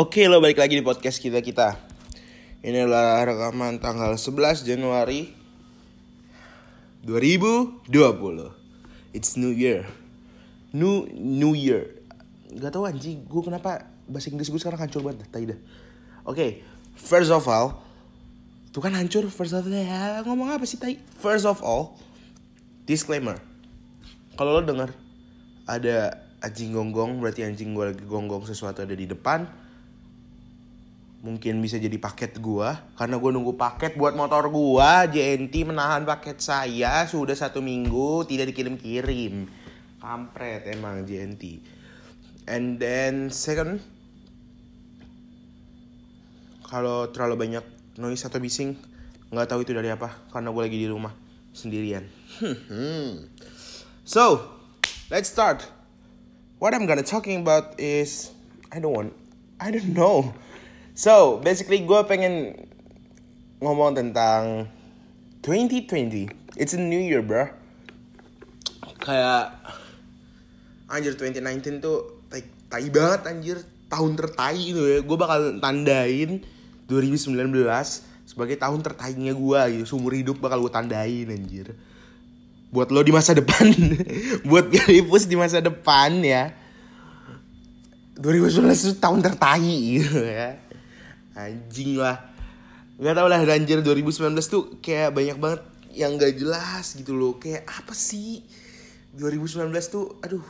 Oke 0.00 0.24
lo 0.32 0.40
balik 0.40 0.56
lagi 0.56 0.80
di 0.80 0.80
podcast 0.80 1.20
kita 1.20 1.44
kita. 1.44 1.76
Ini 2.64 2.88
adalah 2.88 3.20
rekaman 3.20 3.84
tanggal 3.84 4.16
11 4.16 4.64
Januari 4.64 5.28
2020 7.04 8.00
It's 9.12 9.36
New 9.36 9.52
Year. 9.52 9.84
New 10.72 11.04
New 11.12 11.52
Year. 11.52 12.00
Gak 12.48 12.72
tau 12.72 12.88
anjing. 12.88 13.28
Gue 13.28 13.44
kenapa 13.44 13.92
bahasa 14.08 14.32
Inggris 14.32 14.48
gue 14.48 14.56
sekarang 14.56 14.80
hancur 14.80 15.04
banget 15.04 15.28
dah. 15.28 15.60
Oke 16.24 16.64
First 16.96 17.28
of 17.28 17.44
all 17.44 17.84
Tuh 18.72 18.80
kan 18.80 18.96
hancur. 18.96 19.28
First 19.28 19.52
of 19.52 19.68
all 19.68 19.76
ya, 19.76 20.24
Ngomong 20.24 20.48
apa 20.48 20.64
sih 20.64 20.80
tai? 20.80 20.96
First 21.20 21.44
of 21.44 21.60
all 21.60 22.00
Disclaimer. 22.88 23.36
Kalau 24.40 24.56
lo 24.56 24.64
denger 24.64 24.96
Ada 25.68 26.24
anjing 26.40 26.72
gonggong 26.72 27.20
Berarti 27.20 27.44
anjing 27.44 27.76
gue 27.76 27.84
lagi 27.92 28.00
gonggong 28.08 28.48
sesuatu 28.48 28.80
ada 28.80 28.96
di 28.96 29.04
depan 29.04 29.59
mungkin 31.20 31.60
bisa 31.60 31.76
jadi 31.76 32.00
paket 32.00 32.40
gua 32.40 32.80
karena 32.96 33.20
gua 33.20 33.30
nunggu 33.32 33.54
paket 33.60 33.96
buat 33.96 34.16
motor 34.16 34.48
gua. 34.48 35.04
JNT 35.04 35.68
menahan 35.68 36.08
paket 36.08 36.40
saya 36.40 37.04
sudah 37.04 37.36
satu 37.36 37.60
minggu 37.60 38.24
tidak 38.24 38.52
dikirim-kirim. 38.52 39.48
Kampret 40.00 40.64
emang 40.72 41.04
JNT 41.04 41.60
and 42.48 42.80
then 42.80 43.28
second 43.28 43.84
kalau 46.64 47.10
terlalu 47.12 47.46
banyak 47.46 47.64
noise 48.00 48.24
atau 48.24 48.40
bising 48.40 48.80
nggak 49.30 49.46
tahu 49.46 49.62
itu 49.62 49.76
dari 49.76 49.92
apa 49.92 50.10
karena 50.34 50.50
gue 50.50 50.62
lagi 50.64 50.78
di 50.80 50.88
rumah 50.90 51.14
sendirian. 51.52 52.02
So 54.02 54.40
let's 55.12 55.28
start. 55.28 55.68
What 56.58 56.72
I'm 56.74 56.88
gonna 56.88 57.04
talking 57.06 57.44
about 57.44 57.78
is 57.78 58.32
I 58.72 58.80
don't 58.80 58.94
want 58.96 59.12
I 59.60 59.70
don't 59.70 59.92
know 59.92 60.32
So, 60.94 61.38
basically 61.40 61.86
gue 61.86 62.00
pengen 62.04 62.66
ngomong 63.62 63.94
tentang 63.94 64.66
2020. 65.44 66.28
It's 66.58 66.74
a 66.74 66.80
new 66.80 66.98
year, 66.98 67.22
bro. 67.22 67.48
Kayak 69.00 69.56
anjir 70.90 71.14
2019 71.16 71.80
tuh 71.80 72.26
tai 72.68 72.88
banget 72.90 73.20
anjir. 73.28 73.58
Tahun 73.90 74.12
tertai 74.14 74.58
itu 74.74 74.82
ya. 74.86 74.98
Gue 75.02 75.16
bakal 75.18 75.58
tandain 75.58 76.44
2019 76.86 77.38
sebagai 78.26 78.56
tahun 78.58 78.80
tertainya 78.84 79.32
gue 79.34 79.60
gitu. 79.76 79.84
Seumur 79.96 80.14
hidup 80.14 80.38
bakal 80.42 80.62
gue 80.62 80.72
tandain 80.72 81.26
anjir. 81.30 81.74
Buat 82.70 82.94
lo 82.94 83.02
di 83.02 83.10
masa 83.10 83.34
depan. 83.34 83.66
buat 84.50 84.70
Galipus 84.70 85.26
di 85.26 85.34
masa 85.34 85.58
depan 85.64 86.22
ya. 86.22 86.54
2019 88.20 88.68
itu 88.68 88.94
tahun 89.00 89.24
tertai 89.24 89.64
gitu 89.96 90.20
ya 90.20 90.69
anjing 91.34 91.98
lah. 91.98 92.18
Nggak 93.00 93.14
tau 93.16 93.28
lah 93.32 93.40
anjir 93.40 93.80
2019 93.80 94.36
tuh 94.44 94.76
kayak 94.84 95.16
banyak 95.16 95.36
banget 95.40 95.62
yang 95.94 96.14
gak 96.20 96.38
jelas 96.38 96.94
gitu 96.94 97.16
loh. 97.16 97.38
Kayak 97.40 97.66
apa 97.66 97.94
sih? 97.96 98.44
2019 99.16 99.74
tuh 99.90 100.22
aduh 100.22 100.46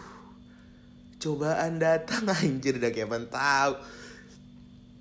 cobaan 1.20 1.80
datang 1.80 2.28
anjir 2.36 2.76
udah 2.76 2.90
kayak 2.92 3.08
tahu. 3.32 3.74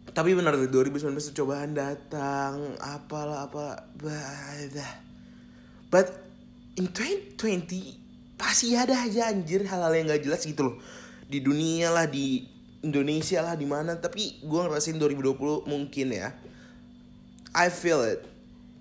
Tapi 0.09 0.29
benar 0.33 0.57
tuh 0.57 0.67
2019 0.67 1.31
tuh 1.31 1.35
cobaan 1.45 1.71
datang 1.77 2.75
apalah 2.81 3.45
apa 3.45 3.87
bah, 4.01 4.87
but 5.93 6.07
in 6.79 6.89
2020 6.89 8.39
pasti 8.39 8.73
ada 8.73 9.05
aja 9.05 9.29
anjir 9.29 9.67
hal-hal 9.67 9.91
yang 9.93 10.07
gak 10.09 10.23
jelas 10.23 10.41
gitu 10.47 10.69
loh. 10.69 10.75
Di 11.29 11.43
dunia 11.43 11.93
lah 11.93 12.07
di 12.09 12.58
Indonesia 12.85 13.43
lah 13.43 13.55
di 13.55 13.67
mana. 13.67 13.97
Tapi 13.97 14.43
gue 14.43 14.59
ngerasain 14.65 14.97
2020 14.97 15.67
mungkin 15.67 16.07
ya. 16.11 16.35
I 17.55 17.67
feel 17.73 18.01
it. 18.05 18.21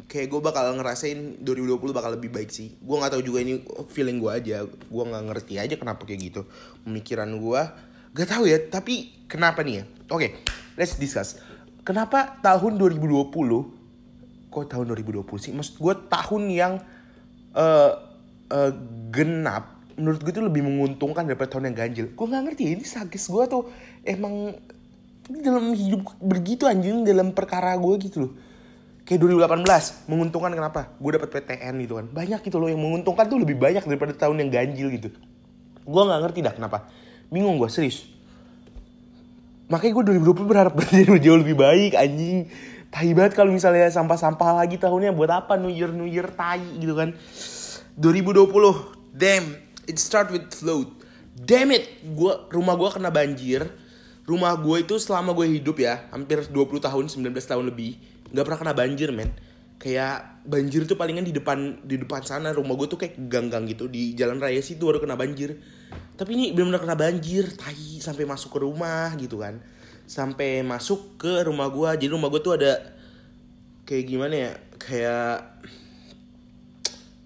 Kayak 0.08 0.32
gue 0.32 0.40
bakal 0.40 0.72
ngerasain 0.76 1.44
2020 1.44 1.92
bakal 1.92 2.16
lebih 2.16 2.32
baik 2.32 2.48
sih. 2.48 2.76
Gue 2.80 2.96
nggak 2.96 3.18
tahu 3.18 3.22
juga 3.24 3.44
ini 3.44 3.60
feeling 3.92 4.18
gue 4.20 4.32
aja. 4.32 4.64
Gue 4.64 5.04
nggak 5.04 5.24
ngerti 5.32 5.54
aja 5.60 5.74
kenapa 5.76 6.08
kayak 6.08 6.20
gitu. 6.32 6.42
Pemikiran 6.84 7.28
gue 7.36 7.60
gak 8.16 8.28
tahu 8.28 8.48
ya. 8.48 8.58
Tapi 8.58 9.26
kenapa 9.28 9.60
nih 9.62 9.82
ya? 9.82 9.84
Oke 10.08 10.16
okay, 10.16 10.30
let's 10.80 10.96
discuss. 10.96 11.36
Kenapa 11.84 12.40
tahun 12.44 12.76
2020 12.76 13.32
kok 14.48 14.64
tahun 14.68 14.84
2020 14.92 15.24
sih? 15.40 15.52
Maksud 15.52 15.76
gue 15.80 15.94
tahun 16.08 16.42
yang 16.52 16.74
uh, 17.56 17.92
uh, 18.52 18.72
genap 19.12 19.77
menurut 19.98 20.22
gue 20.22 20.32
itu 20.32 20.42
lebih 20.42 20.62
menguntungkan 20.62 21.26
daripada 21.26 21.58
tahun 21.58 21.70
yang 21.70 21.76
ganjil. 21.76 22.06
Gue 22.14 22.26
nggak 22.30 22.42
ngerti 22.48 22.64
ini 22.78 22.84
sakit 22.86 23.20
gue 23.20 23.44
tuh 23.50 23.62
emang 24.06 24.54
dalam 25.28 25.74
hidup 25.76 26.08
begitu 26.22 26.64
anjing 26.64 27.04
dalam 27.04 27.34
perkara 27.34 27.74
gue 27.76 27.94
gitu 28.00 28.16
loh. 28.24 28.32
Kayak 29.04 29.24
2018 29.44 30.08
menguntungkan 30.08 30.52
kenapa? 30.54 30.80
Gue 30.96 31.18
dapet 31.18 31.28
PTN 31.32 31.74
gitu 31.84 31.94
kan. 31.98 32.06
Banyak 32.08 32.40
gitu 32.46 32.56
loh 32.56 32.68
yang 32.70 32.80
menguntungkan 32.80 33.24
tuh 33.26 33.42
lebih 33.42 33.58
banyak 33.58 33.82
daripada 33.82 34.12
tahun 34.14 34.46
yang 34.46 34.50
ganjil 34.54 34.88
gitu. 34.94 35.08
Gue 35.84 36.02
nggak 36.06 36.20
ngerti 36.28 36.40
dah 36.44 36.54
kenapa. 36.54 36.88
Bingung 37.28 37.58
gue 37.58 37.68
serius. 37.68 38.06
Makanya 39.68 39.92
gue 40.00 40.04
2020 40.24 40.48
berharap 40.48 40.72
berjaya 40.78 41.12
jauh 41.20 41.40
lebih 41.40 41.58
baik 41.58 41.92
anjing. 41.98 42.48
Tai 42.88 43.08
banget 43.12 43.36
kalau 43.36 43.52
misalnya 43.52 43.92
sampah-sampah 43.92 44.64
lagi 44.64 44.80
tahunnya 44.80 45.12
buat 45.12 45.28
apa? 45.28 45.60
New 45.60 45.68
Year 45.68 45.92
New 45.92 46.08
Year 46.08 46.24
tai 46.32 46.64
gitu 46.80 46.96
kan 46.96 47.12
2020 47.98 48.46
damn 49.10 49.67
it 49.88 49.96
start 49.96 50.28
with 50.28 50.52
float 50.52 50.98
damn 51.38 51.70
it 51.70 51.86
gua 52.14 52.50
rumah 52.50 52.74
gua 52.74 52.90
kena 52.90 53.10
banjir. 53.14 53.66
Rumah 54.28 54.60
gue 54.60 54.84
itu 54.84 55.00
selama 55.00 55.32
gue 55.32 55.56
hidup 55.56 55.80
ya 55.80 56.04
hampir 56.12 56.44
20 56.52 56.52
tahun 56.84 57.04
19 57.08 57.32
tahun 57.32 57.64
lebih 57.64 57.96
nggak 58.28 58.44
pernah 58.44 58.60
kena 58.60 58.74
banjir 58.76 59.08
men. 59.08 59.32
Kayak 59.80 60.44
banjir 60.44 60.84
tuh 60.84 61.00
palingan 61.00 61.24
di 61.24 61.32
depan 61.32 61.80
di 61.80 61.96
depan 61.96 62.20
sana 62.20 62.52
rumah 62.52 62.76
gue 62.76 62.92
tuh 62.92 63.00
kayak 63.00 63.16
gang-gang 63.24 63.64
gitu 63.72 63.88
di 63.88 64.12
jalan 64.12 64.36
raya 64.36 64.60
situ 64.60 64.84
baru 64.84 65.00
kena 65.00 65.16
banjir. 65.16 65.56
Tapi 66.20 66.36
ini 66.36 66.44
benar-benar 66.52 66.84
kena 66.84 66.96
banjir 67.00 67.48
tai 67.56 68.04
sampai 68.04 68.28
masuk 68.28 68.52
ke 68.52 68.58
rumah 68.60 69.16
gitu 69.16 69.40
kan. 69.40 69.64
Sampai 70.04 70.60
masuk 70.60 71.16
ke 71.16 71.48
rumah 71.48 71.72
gue 71.72 71.88
jadi 72.04 72.12
rumah 72.12 72.28
gue 72.28 72.44
tuh 72.44 72.60
ada 72.60 72.84
kayak 73.88 74.04
gimana 74.12 74.34
ya 74.36 74.52
kayak 74.76 75.64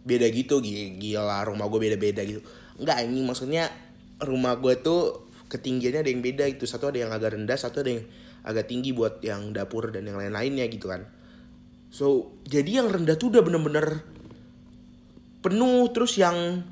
beda 0.02 0.26
gitu 0.34 0.58
gila 0.62 1.46
rumah 1.46 1.66
gue 1.70 1.80
beda-beda 1.90 2.22
gitu. 2.26 2.42
Nggak 2.82 2.98
ini 3.06 3.20
maksudnya 3.22 3.70
rumah 4.22 4.58
gue 4.58 4.78
tuh 4.82 5.30
ketinggiannya 5.46 6.00
ada 6.02 6.10
yang 6.10 6.22
beda 6.24 6.44
itu 6.48 6.64
satu 6.64 6.90
ada 6.90 6.98
yang 7.04 7.12
agak 7.12 7.36
rendah 7.36 7.58
satu 7.58 7.84
ada 7.84 7.90
yang 7.98 8.04
agak 8.42 8.66
tinggi 8.66 8.90
buat 8.90 9.22
yang 9.22 9.54
dapur 9.54 9.94
dan 9.94 10.08
yang 10.08 10.18
lain-lainnya 10.18 10.66
gitu 10.66 10.90
kan. 10.90 11.06
So 11.92 12.34
jadi 12.48 12.82
yang 12.82 12.88
rendah 12.90 13.14
tuh 13.20 13.30
udah 13.30 13.42
bener-bener 13.44 14.02
penuh 15.42 15.90
terus 15.92 16.16
yang 16.18 16.64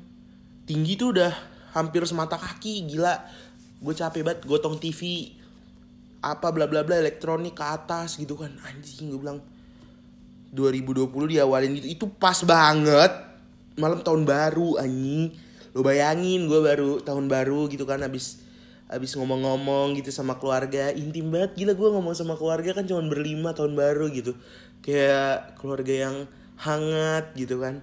tinggi 0.65 0.95
tuh 0.97 1.15
udah 1.15 1.31
hampir 1.77 2.03
semata 2.03 2.35
kaki 2.35 2.89
gila. 2.89 3.15
Gue 3.81 3.93
capek 3.97 4.21
banget 4.21 4.41
gotong 4.45 4.77
TV 4.77 5.31
apa 6.21 6.53
bla 6.53 6.69
bla 6.69 6.85
bla 6.85 6.99
elektronik 6.99 7.55
ke 7.55 7.63
atas 7.63 8.19
gitu 8.19 8.35
kan. 8.35 8.51
Anjing 8.67 9.13
gue 9.13 9.19
bilang 9.21 9.39
2020 10.51 11.07
diawalin 11.31 11.71
gitu 11.79 11.87
itu 11.87 12.05
pas 12.19 12.35
banget. 12.43 13.11
Malam 13.79 14.03
tahun 14.03 14.27
baru 14.27 14.77
anjing. 14.83 15.31
Lo 15.71 15.79
bayangin 15.81 16.51
gue 16.51 16.59
baru 16.59 16.99
tahun 16.99 17.31
baru 17.31 17.71
gitu 17.71 17.87
kan 17.87 18.03
abis 18.03 18.43
abis 18.91 19.15
ngomong-ngomong 19.15 19.95
gitu 19.95 20.11
sama 20.11 20.35
keluarga. 20.35 20.91
Intim 20.91 21.31
banget 21.31 21.55
gila 21.55 21.73
gue 21.73 21.89
ngomong 21.95 22.11
sama 22.11 22.35
keluarga 22.35 22.75
kan 22.75 22.83
cuma 22.83 22.99
berlima 23.07 23.55
tahun 23.55 23.79
baru 23.79 24.11
gitu. 24.11 24.35
Kayak 24.83 25.55
keluarga 25.55 25.93
yang 26.11 26.15
hangat 26.59 27.31
gitu 27.39 27.63
kan. 27.63 27.79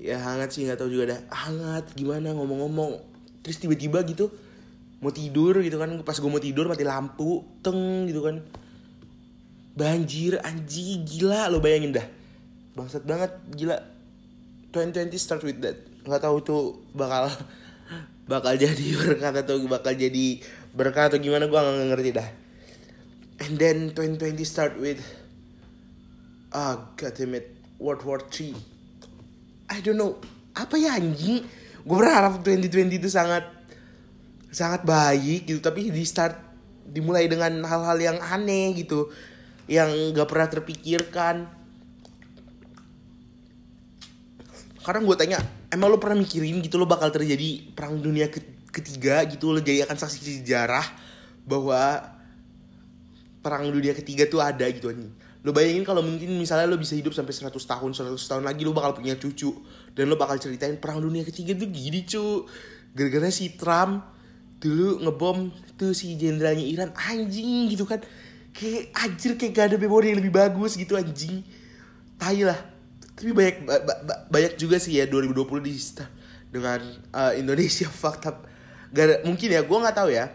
Ya 0.00 0.16
hangat 0.18 0.56
sih 0.56 0.64
nggak 0.64 0.80
tahu 0.80 0.88
juga 0.88 1.12
dah. 1.12 1.20
Hangat 1.28 1.92
gimana 1.92 2.32
ngomong-ngomong. 2.32 3.04
Terus 3.44 3.60
tiba-tiba 3.60 4.00
gitu 4.08 4.32
mau 5.04 5.12
tidur 5.12 5.60
gitu 5.60 5.76
kan. 5.76 6.00
Pas 6.00 6.16
gue 6.16 6.30
mau 6.32 6.40
tidur 6.40 6.64
mati 6.64 6.88
lampu 6.88 7.44
teng 7.60 8.08
gitu 8.08 8.24
kan 8.24 8.40
banjir 9.74 10.38
anjing 10.40 11.02
gila 11.02 11.50
lo 11.50 11.58
bayangin 11.58 11.98
dah. 11.98 12.06
Bangsat 12.78 13.02
banget 13.02 13.34
gila. 13.54 13.78
2020 14.70 15.14
start 15.18 15.42
with 15.42 15.58
that. 15.62 15.78
Nggak 16.06 16.22
tahu 16.22 16.36
tuh 16.42 16.62
bakal 16.94 17.30
bakal 18.32 18.54
jadi 18.54 18.86
berkat 18.98 19.34
atau 19.44 19.58
bakal 19.66 19.94
jadi 19.94 20.26
berkat 20.74 21.14
atau 21.14 21.18
gimana 21.18 21.46
gue 21.50 21.58
nggak 21.58 21.88
ngerti 21.94 22.10
dah. 22.14 22.28
And 23.42 23.58
then 23.58 23.90
2020 23.92 24.38
start 24.46 24.78
with 24.78 25.02
ah 26.54 26.78
oh, 26.78 26.94
god 26.94 27.18
World 27.82 28.02
War 28.06 28.22
3 28.22 28.54
I 29.74 29.82
don't 29.82 29.98
know. 29.98 30.14
Apa 30.54 30.78
ya 30.78 30.94
anjing? 30.94 31.42
Gue 31.82 31.96
berharap 31.98 32.46
2020 32.46 33.02
itu 33.02 33.10
sangat 33.10 33.42
sangat 34.54 34.86
baik 34.86 35.50
gitu 35.50 35.58
tapi 35.58 35.90
di 35.90 36.06
start 36.06 36.38
dimulai 36.86 37.26
dengan 37.26 37.66
hal-hal 37.66 37.98
yang 37.98 38.18
aneh 38.22 38.70
gitu 38.78 39.10
yang 39.70 39.90
gak 40.12 40.28
pernah 40.28 40.48
terpikirkan. 40.48 41.48
Karena 44.84 45.00
gue 45.00 45.16
tanya 45.16 45.38
emang 45.72 45.88
lo 45.88 45.96
pernah 45.96 46.20
mikirin 46.20 46.60
gitu 46.60 46.76
lo 46.76 46.84
bakal 46.84 47.08
terjadi 47.08 47.72
perang 47.72 47.96
dunia 48.04 48.28
ketiga 48.68 49.24
gitu 49.24 49.56
lo 49.56 49.64
jadi 49.64 49.88
akan 49.88 49.96
saksi 49.96 50.44
sejarah 50.44 50.84
bahwa 51.48 52.04
perang 53.40 53.72
dunia 53.72 53.96
ketiga 53.96 54.28
tuh 54.28 54.44
ada 54.44 54.68
gitu 54.68 54.92
anjing? 54.92 55.08
Lo 55.44 55.52
bayangin 55.52 55.84
kalau 55.84 56.00
mungkin 56.00 56.36
misalnya 56.36 56.68
lo 56.68 56.76
bisa 56.76 56.96
hidup 56.96 57.16
sampai 57.16 57.32
100 57.32 57.52
tahun 57.52 57.90
100 57.96 58.16
tahun 58.16 58.44
lagi 58.44 58.64
lo 58.64 58.76
bakal 58.76 58.96
punya 58.96 59.16
cucu 59.16 59.52
dan 59.96 60.08
lo 60.08 60.20
bakal 60.20 60.36
ceritain 60.36 60.76
perang 60.76 61.00
dunia 61.00 61.24
ketiga 61.24 61.56
tuh 61.56 61.68
gini 61.68 62.04
cu. 62.04 62.48
Gara-gara 62.92 63.28
si 63.32 63.56
Trump 63.56 64.04
dulu 64.60 65.00
ngebom 65.04 65.52
tuh 65.76 65.92
si 65.92 66.16
jenderalnya 66.16 66.64
Iran 66.64 66.90
anjing 66.96 67.68
gitu 67.68 67.84
kan 67.84 68.00
kayak 68.54 68.94
anjir 68.94 69.34
kayak 69.34 69.52
gak 69.52 69.66
ada 69.74 69.76
memori 69.76 70.14
yang 70.14 70.22
lebih 70.22 70.32
bagus 70.32 70.78
gitu 70.78 70.94
anjing. 70.94 71.42
Tai 72.16 72.38
lah. 72.46 72.58
Tapi 73.14 73.30
banyak 73.34 73.56
ba- 73.66 73.82
ba- 73.82 74.02
ba- 74.06 74.22
banyak 74.30 74.54
juga 74.54 74.78
sih 74.78 74.94
ya 74.96 75.10
2020 75.10 75.66
di 75.66 75.74
dengan 76.54 76.80
uh, 77.10 77.34
Indonesia 77.34 77.90
fucked 78.00 78.30
up. 78.30 78.46
Gak 78.94 79.26
mungkin 79.26 79.48
ya 79.50 79.66
gue 79.66 79.78
nggak 79.82 79.96
tahu 79.98 80.14
ya. 80.14 80.30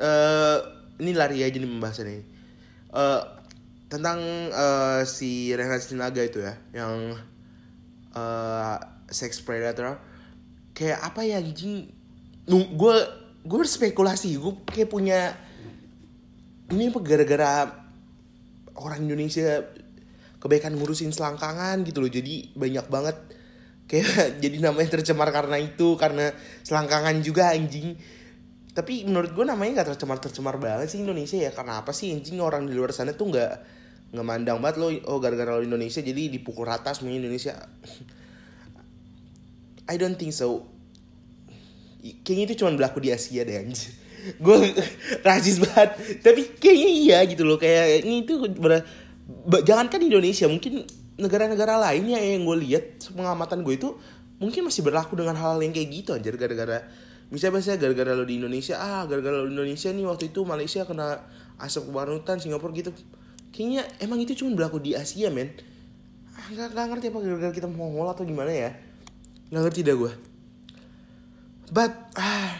Eh 0.00 0.58
ini 1.04 1.12
lari 1.12 1.44
aja 1.44 1.56
nih 1.60 1.68
pembahasan 1.68 2.08
ini. 2.08 2.24
Eh, 2.92 3.22
tentang 3.88 4.20
eh, 4.48 5.00
si 5.04 5.52
Renat 5.52 5.84
Sinaga 5.84 6.24
itu 6.24 6.40
ya 6.40 6.56
yang 6.72 7.16
eh 8.16 8.76
sex 9.12 9.44
predator. 9.44 10.00
Kayak 10.72 11.04
apa 11.04 11.20
ya 11.26 11.36
anjing? 11.42 11.92
Gue 12.48 12.96
gue 13.42 13.58
berspekulasi 13.58 14.38
gue 14.38 14.52
kayak 14.70 14.88
punya 14.88 15.36
ini 16.72 16.88
apa 16.88 17.00
gara-gara 17.04 17.68
orang 18.80 19.04
Indonesia 19.04 19.60
kebaikan 20.40 20.74
ngurusin 20.74 21.12
selangkangan 21.12 21.84
gitu 21.84 22.00
loh. 22.00 22.10
Jadi 22.10 22.56
banyak 22.56 22.86
banget 22.88 23.16
kayak 23.86 24.28
jadi 24.42 24.56
namanya 24.64 24.98
tercemar 24.98 25.28
karena 25.30 25.60
itu 25.60 25.94
karena 26.00 26.32
selangkangan 26.64 27.20
juga 27.20 27.52
anjing. 27.52 27.94
Tapi 28.72 29.04
menurut 29.04 29.36
gue 29.36 29.44
namanya 29.44 29.84
gak 29.84 29.94
tercemar 29.94 30.16
tercemar 30.16 30.56
banget 30.56 30.88
sih 30.88 31.04
Indonesia 31.04 31.36
ya. 31.36 31.52
Karena 31.52 31.84
apa 31.84 31.92
sih 31.92 32.10
anjing? 32.10 32.40
Orang 32.40 32.64
di 32.64 32.72
luar 32.72 32.96
sana 32.96 33.12
tuh 33.12 33.28
nggak 33.28 33.52
nggak 34.12 34.26
mandang 34.28 34.60
banget 34.60 34.76
lo 34.76 34.92
oh 35.08 35.16
gara-gara 35.24 35.56
lo 35.56 35.64
Indonesia 35.64 36.04
jadi 36.04 36.28
dipukul 36.28 36.64
rata 36.64 36.96
semuanya 36.96 37.28
Indonesia. 37.28 37.52
I 39.92 40.00
don't 40.00 40.16
think 40.16 40.32
so. 40.32 40.64
Kayaknya 42.02 42.44
itu 42.50 42.54
cuma 42.64 42.74
berlaku 42.74 42.98
di 42.98 43.14
Asia 43.14 43.46
deh 43.46 43.62
anjir 43.62 44.01
gue 44.38 44.56
rasis 45.26 45.58
banget. 45.62 46.20
Tapi 46.22 46.58
kayaknya 46.58 46.90
iya 46.90 47.18
gitu 47.26 47.42
loh. 47.46 47.58
Kayak 47.58 48.06
ini 48.06 48.26
itu 48.26 48.38
ber- 48.52 48.84
jangankan 49.62 50.00
Indonesia 50.02 50.46
mungkin 50.46 50.86
negara-negara 51.16 51.78
lainnya 51.78 52.18
yang 52.18 52.42
gue 52.42 52.58
lihat 52.66 52.84
pengamatan 53.12 53.62
gue 53.62 53.74
itu 53.76 53.88
mungkin 54.42 54.66
masih 54.66 54.82
berlaku 54.82 55.14
dengan 55.14 55.38
hal 55.38 55.60
yang 55.60 55.74
kayak 55.74 55.88
gitu 55.90 56.10
anjir. 56.14 56.34
Gara-gara 56.36 56.86
misalnya 57.32 57.60
misalnya 57.62 57.80
gara-gara 57.88 58.12
lo 58.12 58.24
di 58.28 58.36
Indonesia 58.36 58.76
ah 58.76 59.08
gara-gara 59.08 59.40
lo 59.40 59.48
di 59.48 59.56
Indonesia 59.56 59.88
nih 59.88 60.04
waktu 60.04 60.24
itu 60.28 60.44
Malaysia 60.44 60.84
kena 60.84 61.24
asap 61.60 61.90
kebarutan 61.90 62.38
Singapura 62.38 62.72
gitu. 62.76 62.90
Kayaknya 63.52 63.84
emang 64.00 64.18
itu 64.20 64.32
cuma 64.32 64.56
berlaku 64.56 64.80
di 64.80 64.96
Asia 64.96 65.28
men. 65.28 65.52
Ah, 66.32 66.48
nggak 66.48 66.72
nggak 66.72 66.86
ngerti 66.88 67.06
apa 67.12 67.18
gara-gara 67.20 67.52
kita 67.52 67.68
Mongol 67.68 68.08
atau 68.08 68.24
gimana 68.24 68.48
ya. 68.48 68.72
Nggak 69.52 69.62
ngerti 69.68 69.80
dah 69.84 69.96
gue 69.96 70.12
but 71.72 71.92
ah 72.20 72.52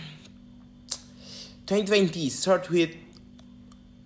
2020 1.73 2.29
start 2.29 2.69
with 2.69 2.93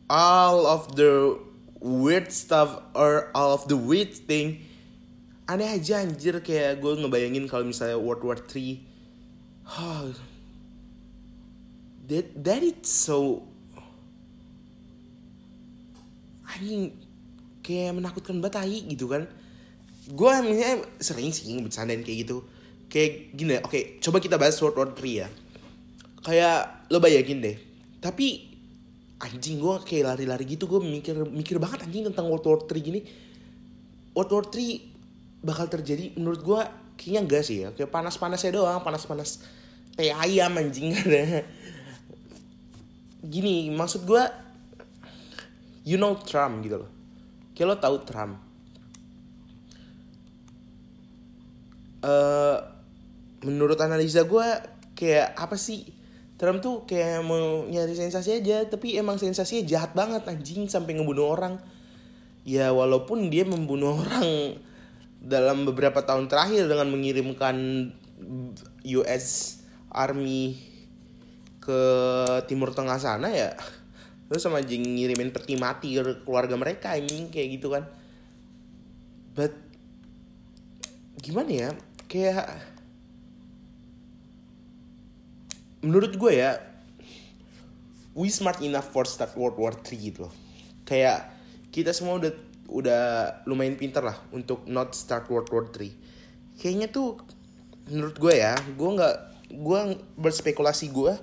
all 0.07 0.71
of 0.71 0.95
the 0.95 1.35
weird 1.83 2.31
stuff 2.31 2.79
or 2.95 3.27
all 3.35 3.59
of 3.59 3.67
the 3.67 3.75
weird 3.75 4.15
thing. 4.15 4.63
Aneh 5.51 5.75
aja 5.75 5.99
anjir 5.99 6.39
kayak 6.47 6.79
gue 6.79 6.95
ngebayangin 6.95 7.51
kalau 7.51 7.67
misalnya 7.67 7.99
World 7.99 8.23
War 8.23 8.39
3 8.39 8.79
oh, 9.83 10.15
that 12.07 12.31
that 12.39 12.63
is 12.63 12.87
so 12.87 13.43
anjing 16.55 16.95
kayak 17.67 17.99
menakutkan 17.99 18.39
banget 18.39 18.87
gitu 18.95 19.11
kan. 19.11 19.27
Gue 20.07 20.31
misalnya 20.47 20.87
sering 21.03 21.35
sih 21.35 21.51
bercandain 21.59 22.07
kayak 22.07 22.31
gitu. 22.31 22.47
Kayak 22.87 23.35
gini 23.35 23.59
oke 23.59 23.99
coba 23.99 24.23
kita 24.23 24.39
bahas 24.39 24.55
World 24.63 24.79
War 24.79 24.91
3 24.95 25.03
ya 25.27 25.27
kayak 26.27 26.91
lo 26.91 26.99
bayangin 26.99 27.39
deh. 27.39 27.57
Tapi 28.03 28.51
anjing 29.23 29.63
gue 29.63 29.75
kayak 29.87 30.13
lari-lari 30.13 30.45
gitu 30.45 30.67
gue 30.67 30.83
mikir 30.83 31.23
mikir 31.31 31.63
banget 31.63 31.87
anjing 31.87 32.11
tentang 32.11 32.27
World 32.27 32.43
War 32.43 32.59
3 32.67 32.75
gini. 32.83 33.01
World 34.11 34.33
War 34.35 34.47
3 34.51 35.47
bakal 35.47 35.71
terjadi 35.71 36.19
menurut 36.19 36.43
gue 36.43 36.61
kayaknya 36.99 37.21
enggak 37.23 37.43
sih 37.47 37.63
ya. 37.63 37.71
Kayak 37.71 37.95
panas-panasnya 37.95 38.59
doang 38.59 38.83
panas-panas 38.83 39.47
teh 39.95 40.11
ayam 40.11 40.51
anjing 40.59 40.93
gini 43.33 43.73
maksud 43.73 44.05
gue 44.05 44.23
you 45.87 45.95
know 45.95 46.19
Trump 46.27 46.59
gitu 46.67 46.83
loh. 46.83 46.91
Kayak 47.55 47.67
lo 47.71 47.77
tahu 47.79 47.97
Trump. 48.03 48.35
Eh 52.03 52.59
menurut 53.47 53.79
analisa 53.79 54.27
gue 54.27 54.47
kayak 54.99 55.39
apa 55.39 55.55
sih 55.55 56.06
Trump 56.37 56.61
tuh 56.61 56.85
kayak 56.85 57.25
mau 57.25 57.65
nyari 57.65 57.97
sensasi 57.97 58.45
aja 58.45 58.69
tapi 58.69 59.01
emang 59.01 59.17
sensasinya 59.17 59.65
jahat 59.65 59.97
banget 59.97 60.29
anjing 60.29 60.69
sampai 60.69 60.97
ngebunuh 60.97 61.33
orang. 61.33 61.57
Ya 62.45 62.71
walaupun 62.71 63.33
dia 63.33 63.49
membunuh 63.49 63.97
orang 64.05 64.61
dalam 65.19 65.65
beberapa 65.65 66.05
tahun 66.05 66.29
terakhir 66.29 66.69
dengan 66.69 66.93
mengirimkan 66.93 67.57
US 68.85 69.59
Army 69.89 70.61
ke 71.65 71.83
Timur 72.47 72.71
Tengah 72.71 73.01
sana 73.01 73.33
ya 73.33 73.57
terus 74.27 74.43
sama 74.43 74.59
anjing 74.59 74.83
ngirimin 74.83 75.31
peti 75.31 75.55
mati 75.55 75.95
ke 75.99 76.27
keluarga 76.27 76.59
mereka 76.59 76.95
anjing 76.95 77.31
kayak 77.31 77.49
gitu 77.59 77.73
kan. 77.73 77.87
But 79.33 79.55
gimana 81.23 81.51
ya 81.51 81.71
kayak 82.11 82.76
menurut 85.87 86.19
gue 86.19 86.33
ya 86.35 86.59
we 88.19 88.27
smart 88.27 88.59
enough 88.67 88.91
for 88.91 89.07
start 89.07 89.31
World 89.39 89.55
War 89.55 89.79
3 89.79 89.95
gitu 89.95 90.27
loh. 90.27 90.35
Kayak 90.83 91.31
kita 91.71 91.95
semua 91.95 92.19
udah 92.19 92.33
udah 92.67 93.03
lumayan 93.47 93.79
pintar 93.79 94.03
lah 94.03 94.19
untuk 94.35 94.67
not 94.67 94.91
start 94.99 95.31
World 95.31 95.47
War 95.55 95.71
3 95.71 96.59
kayaknya 96.59 96.91
tuh 96.91 97.23
menurut 97.87 98.19
gue 98.19 98.35
ya 98.35 98.59
gue 98.59 98.91
nggak 98.91 99.17
gue 99.55 99.81
berspekulasi 100.19 100.91
gue 100.91 101.15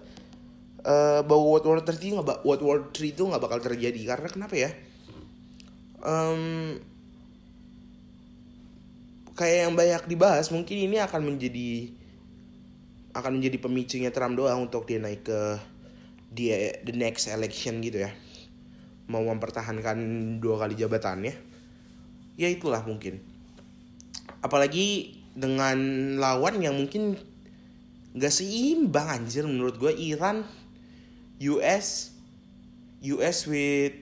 uh, 0.84 1.22
bahwa 1.24 1.44
World 1.44 1.66
War 1.68 1.80
3 1.84 2.00
nggak 2.00 2.48
World 2.48 2.64
War 2.64 2.80
3 2.92 3.14
itu 3.16 3.24
nggak 3.24 3.42
bakal 3.42 3.60
terjadi. 3.64 4.02
Karena 4.04 4.28
kenapa 4.30 4.56
ya? 4.56 4.72
Em, 6.04 6.80
kayak 9.34 9.58
yang 9.68 9.74
banyak 9.74 10.04
dibahas 10.08 10.52
mungkin 10.52 10.78
ini 10.78 11.00
akan 11.00 11.34
menjadi 11.34 11.96
akan 13.14 13.40
menjadi 13.40 13.58
pemicunya 13.62 14.10
Trump 14.10 14.38
doang 14.38 14.66
untuk 14.70 14.90
dia 14.90 14.98
naik 14.98 15.30
ke 15.30 15.40
dia 16.34 16.82
the 16.82 16.94
next 16.98 17.30
election 17.30 17.78
gitu 17.80 18.02
ya. 18.02 18.12
Mau 19.06 19.22
mempertahankan 19.22 19.98
dua 20.42 20.66
kali 20.66 20.74
jabatannya 20.74 21.54
ya 22.38 22.50
itulah 22.50 22.82
mungkin. 22.82 23.22
Apalagi 24.42 25.18
dengan 25.34 25.78
lawan 26.20 26.62
yang 26.62 26.78
mungkin 26.78 27.18
gak 28.14 28.34
seimbang 28.34 29.10
anjir 29.10 29.46
menurut 29.46 29.78
gue 29.82 29.94
Iran 29.94 30.46
US 31.42 32.14
US 33.04 33.38
with 33.50 33.98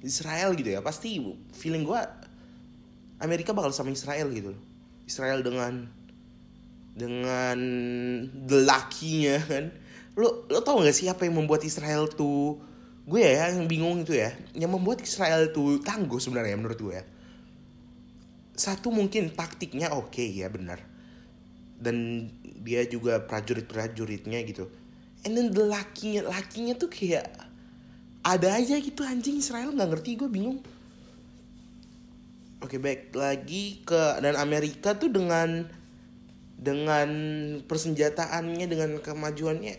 Israel 0.00 0.56
gitu 0.56 0.72
ya. 0.76 0.80
Pasti 0.80 1.20
feeling 1.52 1.84
gue 1.84 2.00
Amerika 3.20 3.56
bakal 3.56 3.72
sama 3.72 3.92
Israel 3.92 4.28
gitu 4.32 4.52
Israel 5.08 5.40
dengan 5.40 5.88
dengan 6.96 7.58
the 8.48 8.64
lucky-nya 8.64 9.36
kan. 9.44 9.68
Lo 10.16 10.48
lo 10.48 10.64
tau 10.64 10.80
gak 10.80 10.96
sih 10.96 11.12
apa 11.12 11.28
yang 11.28 11.44
membuat 11.44 11.60
Israel 11.68 12.08
tuh 12.08 12.56
gue 13.06 13.22
ya 13.22 13.52
yang 13.54 13.70
bingung 13.70 14.02
itu 14.02 14.18
ya 14.18 14.34
yang 14.50 14.74
membuat 14.74 14.98
Israel 14.98 15.54
tuh 15.54 15.78
tangguh 15.84 16.18
sebenarnya 16.18 16.56
menurut 16.56 16.80
gue 16.80 16.94
ya. 16.96 17.04
Satu 18.56 18.88
mungkin 18.88 19.28
taktiknya 19.36 19.92
oke 19.92 20.24
ya 20.24 20.48
benar. 20.48 20.80
Dan 21.76 22.26
dia 22.64 22.88
juga 22.88 23.20
prajurit 23.20 23.68
prajuritnya 23.68 24.40
gitu. 24.48 24.64
And 25.28 25.36
then 25.36 25.52
the 25.52 25.68
lucky-nya 25.68 26.24
lucky-nya 26.24 26.80
tuh 26.80 26.88
kayak 26.88 27.28
ada 28.24 28.56
aja 28.56 28.80
gitu 28.80 29.04
anjing 29.04 29.38
Israel 29.38 29.70
nggak 29.76 29.90
ngerti 29.92 30.16
gue 30.16 30.32
bingung. 30.32 30.64
Oke 32.64 32.80
baik 32.80 33.12
lagi 33.12 33.84
ke 33.84 34.18
dan 34.24 34.34
Amerika 34.40 34.96
tuh 34.96 35.12
dengan 35.12 35.68
dengan 36.56 37.08
persenjataannya 37.68 38.66
dengan 38.66 38.90
kemajuannya 39.04 39.76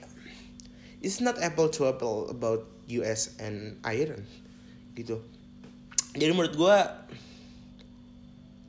it's 1.01 1.21
not 1.21 1.37
apple 1.41 1.69
to 1.69 1.89
apple 1.89 2.29
about 2.29 2.65
US 2.87 3.35
and 3.41 3.77
Iran 3.83 4.23
gitu. 4.97 5.21
Jadi 6.17 6.31
menurut 6.33 6.55
gue 6.57 6.75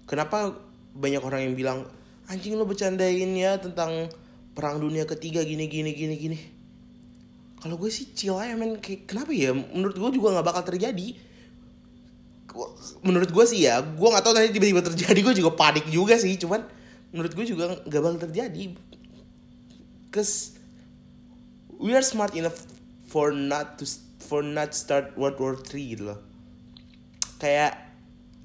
kenapa 0.05 0.53
banyak 0.93 1.23
orang 1.23 1.41
yang 1.49 1.55
bilang 1.57 1.79
anjing 2.29 2.59
lo 2.59 2.69
bercandain 2.69 3.33
ya 3.33 3.57
tentang 3.57 4.13
perang 4.53 4.83
dunia 4.83 5.09
ketiga 5.09 5.41
gini 5.41 5.71
gini 5.71 5.95
gini 5.97 6.15
gini. 6.19 6.39
Kalau 7.59 7.81
gue 7.81 7.91
sih 7.91 8.13
chill 8.13 8.37
aja 8.37 8.55
men. 8.55 8.79
Kenapa 8.83 9.33
ya? 9.33 9.51
Menurut 9.55 9.97
gue 9.97 10.11
juga 10.21 10.37
nggak 10.37 10.47
bakal 10.47 10.63
terjadi. 10.69 11.17
Menurut 13.07 13.31
gue 13.33 13.45
sih 13.49 13.65
ya 13.65 13.81
gue 13.81 14.09
nggak 14.09 14.25
tahu 14.25 14.35
nanti 14.37 14.53
tiba-tiba 14.53 14.83
terjadi. 14.85 15.19
Gue 15.25 15.35
juga 15.39 15.57
panik 15.57 15.89
juga 15.89 16.21
sih 16.21 16.37
cuman 16.37 16.78
menurut 17.13 17.33
gue 17.33 17.47
juga 17.49 17.81
nggak 17.85 18.03
bakal 18.03 18.21
terjadi. 18.29 18.77
Cause 20.13 20.57
we 21.79 21.93
are 21.95 22.05
smart 22.05 22.35
enough 22.37 22.65
for 23.09 23.33
not 23.33 23.81
to 23.81 23.85
for 24.21 24.45
not 24.45 24.77
start 24.77 25.17
World 25.17 25.41
War 25.41 25.55
3 25.57 25.93
gitu 25.95 26.13
loh. 26.13 26.21
Kayak 27.41 27.89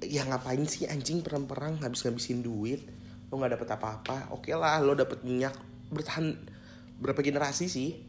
ya 0.04 0.28
ngapain 0.28 0.64
sih 0.68 0.88
anjing 0.88 1.24
perang-perang 1.24 1.80
habis 1.80 2.04
ngabisin 2.04 2.44
duit 2.44 2.84
lo 3.32 3.40
nggak 3.40 3.60
dapet 3.60 3.70
apa-apa. 3.74 4.18
Oke 4.32 4.54
lah 4.54 4.80
lo 4.80 4.94
dapet 4.94 5.26
minyak 5.26 5.56
bertahan 5.92 6.38
berapa 7.02 7.20
generasi 7.20 7.66
sih? 7.68 8.00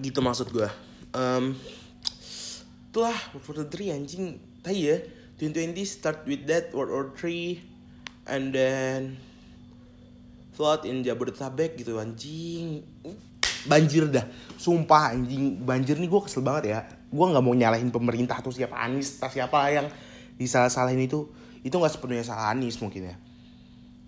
Gitu 0.00 0.18
maksud 0.18 0.50
gue 0.50 0.68
um, 1.14 1.54
itulah 2.90 3.16
World 3.34 3.66
War 3.66 3.68
3 3.68 3.96
anjing. 3.96 4.38
Tadi 4.64 4.80
ya 4.80 4.96
2020 5.38 5.82
start 5.86 6.22
with 6.28 6.46
that 6.46 6.70
World 6.70 6.92
War 6.94 7.06
3 7.16 8.30
and 8.30 8.54
then 8.54 9.00
flood 10.54 10.86
in 10.86 11.02
Jabodetabek 11.02 11.78
gitu 11.80 11.98
anjing. 11.98 12.86
Banjir 13.64 14.06
dah. 14.12 14.24
Sumpah 14.54 15.16
anjing. 15.16 15.58
Banjir 15.64 15.98
nih 15.98 16.06
gue 16.06 16.20
kesel 16.22 16.44
banget 16.44 16.64
ya. 16.70 16.80
Gue 17.10 17.26
nggak 17.26 17.42
mau 17.42 17.54
nyalahin 17.56 17.90
pemerintah 17.90 18.38
atau 18.38 18.54
siapa 18.54 18.78
Anies 18.78 19.18
atau 19.18 19.32
siapa 19.32 19.58
yang 19.74 19.90
disalah-salahin 20.38 21.02
itu. 21.02 21.26
Itu 21.66 21.80
nggak 21.80 21.98
sepenuhnya 21.98 22.22
salah 22.22 22.54
Anies 22.54 22.78
mungkin 22.78 23.10
ya. 23.10 23.16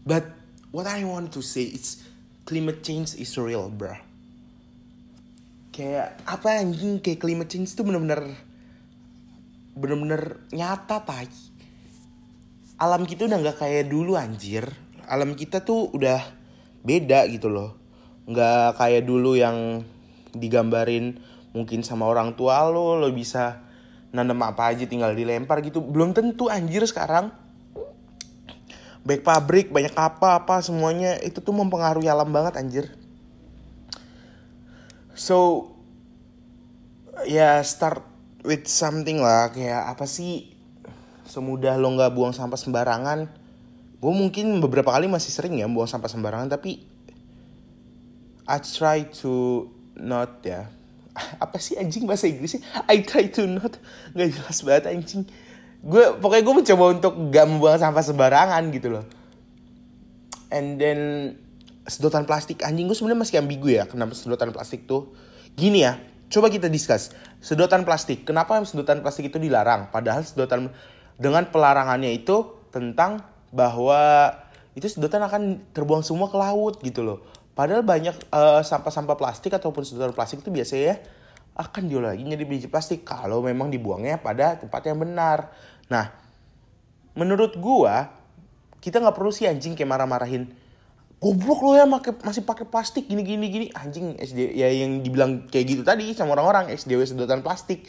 But 0.06 0.30
what 0.70 0.86
I 0.86 1.02
want 1.02 1.34
to 1.34 1.42
say 1.42 1.66
is 1.66 2.06
climate 2.46 2.86
change 2.86 3.18
is 3.18 3.34
real 3.34 3.66
bro 3.72 3.98
kayak 5.76 6.16
apa 6.24 6.64
anjing 6.64 7.04
kayak 7.04 7.20
climate 7.20 7.52
change 7.52 7.76
itu 7.76 7.84
bener-bener 7.84 8.32
bener-bener 9.76 10.40
nyata 10.56 11.04
tai 11.04 11.28
alam 12.76 13.08
kita 13.08 13.24
udah 13.24 13.38
nggak 13.40 13.58
kayak 13.60 13.88
dulu 13.88 14.20
anjir. 14.20 14.68
Alam 15.08 15.32
kita 15.32 15.64
tuh 15.64 15.88
udah 15.96 16.20
beda 16.84 17.24
gitu 17.32 17.48
loh. 17.48 17.72
Nggak 18.28 18.76
kayak 18.76 19.02
dulu 19.08 19.32
yang 19.32 19.80
digambarin 20.36 21.16
mungkin 21.56 21.80
sama 21.80 22.04
orang 22.04 22.36
tua 22.36 22.68
lo 22.68 23.00
lo 23.00 23.08
bisa 23.08 23.64
nanam 24.12 24.44
apa 24.44 24.76
aja 24.76 24.84
tinggal 24.84 25.16
dilempar 25.16 25.64
gitu. 25.64 25.80
Belum 25.80 26.12
tentu 26.12 26.52
anjir 26.52 26.84
sekarang. 26.84 27.32
Baik 29.08 29.24
pabrik 29.24 29.72
banyak 29.72 29.96
apa 29.96 30.44
apa 30.44 30.60
semuanya. 30.60 31.16
Itu 31.24 31.40
tuh 31.40 31.56
mempengaruhi 31.56 32.12
alam 32.12 32.28
banget 32.28 32.60
anjir. 32.60 32.92
So 35.16 35.72
ya 37.24 37.64
start 37.64 38.04
with 38.46 38.70
something 38.70 39.18
lah 39.18 39.50
kayak 39.50 39.90
apa 39.90 40.06
sih? 40.06 40.54
Semudah 41.26 41.74
lo 41.74 41.90
nggak 41.98 42.14
buang 42.14 42.30
sampah 42.30 42.56
sembarangan. 42.56 43.26
Gue 43.98 44.12
mungkin 44.14 44.62
beberapa 44.62 44.94
kali 44.94 45.10
masih 45.10 45.34
sering 45.34 45.58
ya 45.58 45.66
buang 45.66 45.90
sampah 45.90 46.06
sembarangan 46.06 46.54
tapi 46.54 46.86
I 48.46 48.62
try 48.62 49.10
to 49.20 49.66
not 49.98 50.38
ya. 50.46 50.70
Apa 51.42 51.58
sih 51.58 51.74
anjing 51.74 52.06
bahasa 52.06 52.30
Inggrisnya 52.30 52.62
I 52.86 53.02
try 53.02 53.26
to 53.34 53.50
not. 53.50 53.74
Nggak 54.14 54.38
jelas 54.38 54.58
banget 54.62 54.84
anjing. 54.94 55.26
Gue 55.82 56.14
pokoknya 56.22 56.42
gue 56.46 56.54
mencoba 56.62 56.84
untuk 56.94 57.14
gak 57.34 57.46
membuang 57.50 57.78
sampah 57.82 58.04
sembarangan 58.06 58.62
gitu 58.70 58.94
loh. 58.94 59.04
And 60.54 60.78
then 60.78 61.00
sedotan 61.90 62.22
plastik. 62.22 62.62
Anjing 62.62 62.86
gue 62.86 62.94
sebenarnya 62.94 63.18
masih 63.26 63.36
ambigu 63.42 63.66
ya 63.66 63.90
kenapa 63.90 64.14
sedotan 64.14 64.54
plastik 64.54 64.86
tuh. 64.86 65.10
Gini 65.58 65.82
ya 65.82 65.98
coba 66.30 66.46
kita 66.50 66.66
discuss. 66.66 67.14
Sedotan 67.38 67.86
plastik. 67.86 68.26
Kenapa 68.26 68.58
sedotan 68.66 69.02
plastik 69.02 69.30
itu 69.30 69.38
dilarang? 69.38 69.90
Padahal 69.90 70.26
sedotan 70.26 70.72
dengan 71.16 71.48
pelarangannya 71.48 72.12
itu 72.12 72.68
tentang 72.74 73.24
bahwa 73.54 74.32
itu 74.76 74.84
sedotan 74.90 75.24
akan 75.24 75.72
terbuang 75.72 76.04
semua 76.04 76.28
ke 76.28 76.36
laut 76.36 76.82
gitu 76.84 77.00
loh. 77.00 77.18
Padahal 77.56 77.80
banyak 77.80 78.12
eh, 78.12 78.60
sampah-sampah 78.60 79.16
plastik 79.16 79.56
ataupun 79.56 79.86
sedotan 79.86 80.12
plastik 80.12 80.44
itu 80.44 80.52
biasanya 80.52 81.00
akan 81.56 81.88
diolah 81.88 82.12
jadi 82.12 82.44
biji 82.44 82.68
plastik 82.68 83.08
kalau 83.08 83.40
memang 83.40 83.72
dibuangnya 83.72 84.20
pada 84.20 84.60
tempat 84.60 84.84
yang 84.84 85.00
benar. 85.00 85.48
Nah 85.88 86.12
menurut 87.16 87.56
gua 87.56 88.12
kita 88.84 89.00
nggak 89.00 89.16
perlu 89.16 89.32
sih 89.32 89.48
anjing 89.48 89.72
kayak 89.72 89.88
marah-marahin 89.88 90.52
goblok 91.16 91.60
lo 91.64 91.72
ya 91.72 91.88
make, 91.88 92.12
masih 92.20 92.44
pakai 92.44 92.68
plastik 92.68 93.08
gini 93.08 93.24
gini 93.24 93.46
gini. 93.48 93.66
Anjing 93.72 94.20
SD 94.20 94.52
ya 94.52 94.68
yang 94.68 95.00
dibilang 95.00 95.48
kayak 95.48 95.66
gitu 95.66 95.82
tadi 95.82 96.12
sama 96.12 96.36
orang-orang 96.36 96.72
SDW 96.72 97.08
sedotan 97.08 97.40
plastik. 97.40 97.88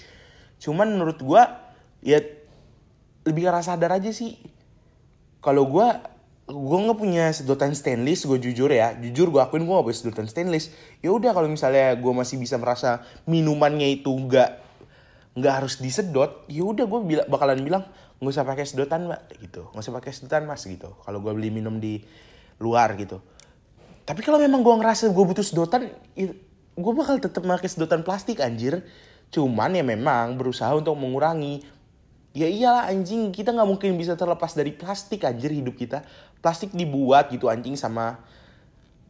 Cuman 0.57 0.95
menurut 0.95 1.19
gua 1.19 1.75
ya 1.99 2.23
lebih 3.27 3.51
arah 3.51 3.63
sadar 3.63 3.91
aja 3.99 4.09
sih. 4.15 4.39
Kalau 5.43 5.67
gua 5.67 5.99
gua 6.47 6.77
nggak 6.87 6.99
punya 6.99 7.27
sedotan 7.35 7.75
stainless 7.75 8.23
gue 8.23 8.39
jujur 8.39 8.71
ya. 8.71 8.95
Jujur 8.95 9.27
gue 9.27 9.43
akuin 9.43 9.67
gue 9.67 9.75
gak 9.75 9.85
punya 9.91 9.99
sedotan 9.99 10.27
stainless. 10.31 10.71
Ya 11.03 11.11
udah 11.11 11.35
kalau 11.35 11.51
misalnya 11.51 11.91
gue 11.99 12.13
masih 12.15 12.39
bisa 12.39 12.55
merasa 12.55 13.03
minumannya 13.27 13.99
itu 13.99 14.07
nggak 14.07 14.63
nggak 15.37 15.53
harus 15.53 15.77
disedot 15.77 16.49
ya 16.49 16.65
udah 16.65 16.89
gue 16.89 16.99
bila, 17.05 17.23
bakalan 17.29 17.61
bilang 17.61 17.85
nggak 18.17 18.31
usah 18.33 18.47
pakai 18.47 18.63
sedotan 18.63 19.11
mbak 19.11 19.27
gitu. 19.43 19.67
Nggak 19.75 19.83
usah 19.83 19.93
pakai 19.99 20.11
sedotan 20.15 20.47
mas 20.47 20.63
gitu. 20.63 20.95
Kalau 21.03 21.19
gue 21.19 21.35
beli 21.35 21.51
minum 21.51 21.83
di 21.83 22.01
luar 22.57 22.93
gitu 22.97 23.21
tapi 24.07 24.23
kalau 24.23 24.39
memang 24.39 24.63
gue 24.63 24.75
ngerasa 24.79 25.11
gue 25.11 25.25
butuh 25.27 25.45
sedotan 25.45 25.91
gue 26.77 26.93
bakal 26.93 27.17
tetap 27.17 27.43
pakai 27.43 27.69
sedotan 27.69 28.01
plastik 28.05 28.39
anjir 28.39 28.85
cuman 29.33 29.75
ya 29.75 29.83
memang 29.83 30.39
berusaha 30.39 30.71
untuk 30.71 30.95
mengurangi 30.95 31.65
ya 32.37 32.47
iyalah 32.47 32.87
anjing 32.87 33.33
kita 33.33 33.51
nggak 33.51 33.67
mungkin 33.67 33.97
bisa 33.97 34.13
terlepas 34.13 34.53
dari 34.53 34.71
plastik 34.71 35.25
anjir 35.25 35.51
hidup 35.51 35.75
kita 35.75 36.05
plastik 36.39 36.71
dibuat 36.71 37.33
gitu 37.33 37.49
anjing 37.49 37.73
sama 37.73 38.21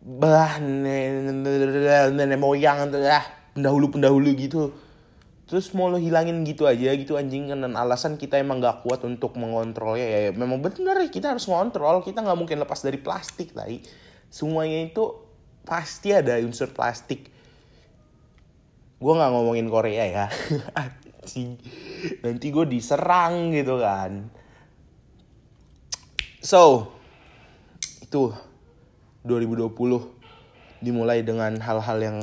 bah 0.02 0.58
nenek 0.64 2.40
moyang 2.40 2.88
ah 3.04 3.26
pendahulu 3.52 3.92
pendahulu 3.92 4.32
gitu 4.34 4.72
terus 5.48 5.72
mau 5.72 5.88
lo 5.88 5.96
hilangin 5.96 6.44
gitu 6.44 6.68
aja 6.68 6.92
gitu 6.92 7.16
anjing 7.16 7.48
dan 7.48 7.74
alasan 7.80 8.20
kita 8.20 8.36
emang 8.36 8.60
gak 8.60 8.84
kuat 8.84 9.00
untuk 9.08 9.40
mengontrolnya 9.40 10.04
ya, 10.04 10.20
ya. 10.28 10.32
Memang 10.36 10.60
bener 10.60 11.00
kita 11.08 11.32
harus 11.32 11.48
ngontrol 11.48 12.04
kita 12.04 12.20
nggak 12.20 12.36
mungkin 12.36 12.60
lepas 12.60 12.84
dari 12.84 13.00
plastik 13.00 13.56
tadi 13.56 13.80
semuanya 14.28 14.92
itu 14.92 15.24
pasti 15.64 16.12
ada 16.12 16.36
unsur 16.44 16.72
plastik. 16.76 17.32
Gue 19.00 19.14
nggak 19.16 19.32
ngomongin 19.32 19.68
Korea 19.72 20.04
ya. 20.04 20.26
Anjing. 20.80 21.60
Nanti 22.24 22.48
gue 22.52 22.66
diserang 22.68 23.56
gitu 23.56 23.80
kan. 23.80 24.28
So 26.44 26.92
itu 28.04 28.32
2020 29.28 29.76
dimulai 30.80 31.24
dengan 31.24 31.60
hal-hal 31.60 31.98
yang 32.00 32.18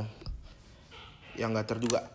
yang 1.37 1.51
nggak 1.53 1.69
terduga 1.77 2.14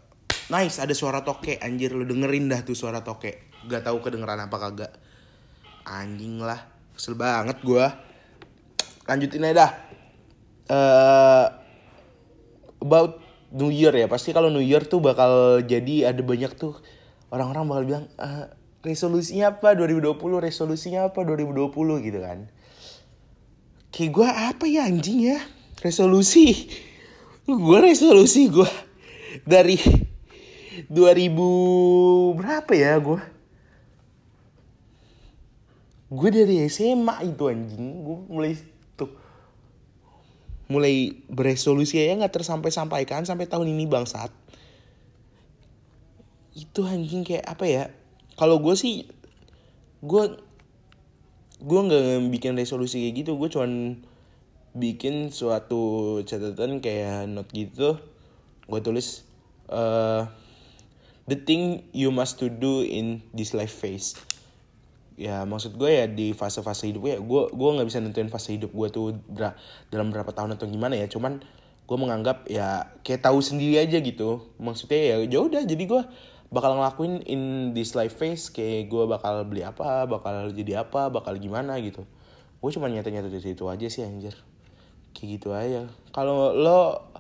nice 0.50 0.82
ada 0.82 0.94
suara 0.98 1.22
toke. 1.22 1.58
Anjir 1.62 1.94
lu 1.94 2.06
dengerin 2.06 2.50
dah 2.50 2.62
tuh 2.66 2.76
suara 2.76 3.06
toke. 3.06 3.54
Gak 3.70 3.86
tahu 3.86 4.02
kedengeran 4.02 4.42
apa 4.42 4.58
kagak. 4.58 4.94
Anjing 5.86 6.42
lah 6.42 6.60
kesel 6.94 7.16
banget 7.16 7.62
gua. 7.64 7.96
Lanjutin 9.08 9.46
aja 9.48 9.56
dah. 9.56 9.72
Uh, 10.70 11.46
about 12.84 13.22
New 13.56 13.74
Year 13.74 13.94
ya. 13.96 14.06
Pasti 14.06 14.36
kalau 14.36 14.54
New 14.54 14.62
Year 14.62 14.86
tuh 14.86 15.02
bakal 15.02 15.64
jadi 15.66 16.14
ada 16.14 16.22
banyak 16.22 16.54
tuh 16.58 16.78
orang-orang 17.34 17.66
bakal 17.66 17.84
bilang 17.86 18.06
uh, 18.22 18.50
resolusinya 18.86 19.58
apa 19.58 19.76
2020 19.76 20.18
resolusinya 20.20 21.10
apa 21.10 21.26
2020 21.26 22.06
gitu 22.06 22.20
kan. 22.22 22.40
Kayak 23.90 24.12
gue 24.14 24.28
apa 24.30 24.66
ya 24.70 24.86
anjing 24.86 25.20
ya? 25.34 25.40
Resolusi? 25.82 26.70
Gue 27.50 27.82
resolusi 27.82 28.46
gue 28.46 28.70
dari 29.42 29.74
2000 30.88 32.40
berapa 32.40 32.72
ya 32.72 32.96
gue 33.02 33.20
gue 36.10 36.30
dari 36.34 36.66
SMA 36.66 37.22
itu 37.22 37.44
anjing. 37.46 38.02
Gue 38.02 38.18
mulai 38.26 38.58
tuh 38.98 39.14
mulai 40.70 41.14
beresolusi 41.30 42.02
ya 42.02 42.18
nggak 42.18 42.34
tersampai-sampaikan 42.42 43.30
sampai 43.30 43.46
tahun 43.46 43.70
ini 43.70 43.86
bangsat. 43.86 44.34
Itu 46.58 46.90
anjing 46.90 47.22
kayak 47.22 47.46
apa 47.46 47.66
ya? 47.70 47.84
Kalau 48.36 48.58
gue 48.58 48.74
sih 48.74 49.06
gue 50.02 50.24
gue 51.60 51.80
nggak 51.86 52.34
bikin 52.34 52.58
resolusi 52.58 53.06
kayak 53.06 53.16
gitu. 53.26 53.32
Gue 53.38 53.54
cuman 53.54 54.02
bikin 54.74 55.30
suatu 55.30 56.18
catatan 56.26 56.82
kayak 56.82 57.30
note 57.30 57.54
gitu. 57.54 58.02
Gue 58.66 58.82
tulis 58.82 59.22
uh, 59.70 60.26
the 61.30 61.38
thing 61.38 61.86
you 61.94 62.10
must 62.10 62.42
to 62.42 62.50
do 62.50 62.82
in 62.82 63.22
this 63.38 63.54
life 63.54 63.72
phase. 63.72 64.18
Ya 65.20 65.46
maksud 65.46 65.78
gue 65.78 65.92
ya 65.94 66.10
di 66.10 66.34
fase-fase 66.34 66.90
hidup 66.90 67.06
gue 67.06 67.12
ya 67.14 67.20
gue 67.22 67.42
gue 67.54 67.70
nggak 67.76 67.88
bisa 67.88 68.02
nentuin 68.02 68.32
fase 68.32 68.56
hidup 68.56 68.74
gue 68.74 68.88
tuh 68.90 69.14
dalam 69.94 70.10
berapa 70.10 70.32
tahun 70.34 70.58
atau 70.58 70.66
gimana 70.66 70.98
ya. 70.98 71.06
Cuman 71.06 71.44
gue 71.86 71.98
menganggap 71.98 72.50
ya 72.50 72.90
kayak 73.06 73.22
tahu 73.22 73.44
sendiri 73.44 73.78
aja 73.78 74.02
gitu. 74.02 74.50
Maksudnya 74.58 74.98
ya 74.98 75.16
ya 75.30 75.40
udah 75.46 75.62
jadi 75.68 75.84
gue 75.86 76.02
bakal 76.50 76.74
ngelakuin 76.82 77.22
in 77.30 77.72
this 77.78 77.94
life 77.94 78.18
phase 78.18 78.50
kayak 78.50 78.90
gue 78.90 79.04
bakal 79.06 79.46
beli 79.46 79.62
apa 79.62 80.10
bakal 80.10 80.50
jadi 80.50 80.82
apa 80.82 81.14
bakal 81.14 81.38
gimana 81.38 81.78
gitu. 81.84 82.08
Gue 82.58 82.72
cuma 82.74 82.90
nyata 82.90 83.14
nyata 83.14 83.30
dari 83.30 83.44
situ 83.44 83.70
aja 83.70 83.86
sih 83.86 84.08
anjir. 84.08 84.34
Kayak 85.14 85.30
gitu 85.38 85.50
aja. 85.52 85.92
Kalau 86.16 86.56
lo 86.56 87.12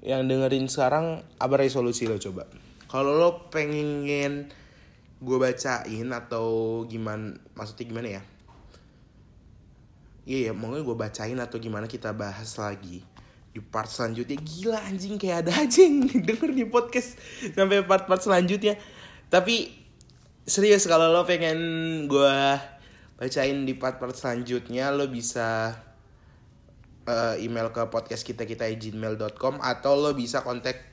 yang 0.00 0.26
dengerin 0.26 0.66
sekarang 0.66 1.22
apa 1.38 1.54
resolusi 1.60 2.10
lo 2.10 2.18
coba 2.18 2.48
kalau 2.92 3.16
lo 3.16 3.48
pengen 3.48 4.52
gue 5.24 5.36
bacain 5.40 6.08
atau 6.12 6.46
gimana 6.84 7.40
maksudnya 7.56 7.88
gimana 7.88 8.08
ya? 8.20 8.22
Iya 10.28 10.38
ya 10.38 10.52
maunya 10.52 10.84
gue 10.84 10.92
bacain 10.92 11.40
atau 11.40 11.56
gimana 11.56 11.88
kita 11.88 12.12
bahas 12.12 12.52
lagi. 12.60 13.00
Di 13.48 13.64
part 13.64 13.88
selanjutnya 13.88 14.36
gila 14.36 14.76
anjing 14.92 15.16
kayak 15.16 15.48
ada 15.48 15.64
yang 15.64 16.04
denger 16.28 16.52
di 16.52 16.68
podcast 16.68 17.16
sampai 17.56 17.80
part-part 17.80 18.20
selanjutnya. 18.20 18.76
Tapi 19.32 19.72
serius 20.44 20.84
kalau 20.84 21.08
lo 21.08 21.24
pengen 21.24 21.56
gue 22.12 22.36
bacain 23.16 23.56
di 23.64 23.72
part-part 23.72 24.12
selanjutnya 24.12 24.92
lo 24.92 25.08
bisa 25.08 25.80
uh, 27.08 27.34
email 27.40 27.72
ke 27.72 27.88
podcast 27.88 28.20
kita 28.20 28.44
kita 28.44 28.68
gmail.com 28.68 29.64
atau 29.64 29.96
lo 29.96 30.12
bisa 30.12 30.44
kontak 30.44 30.91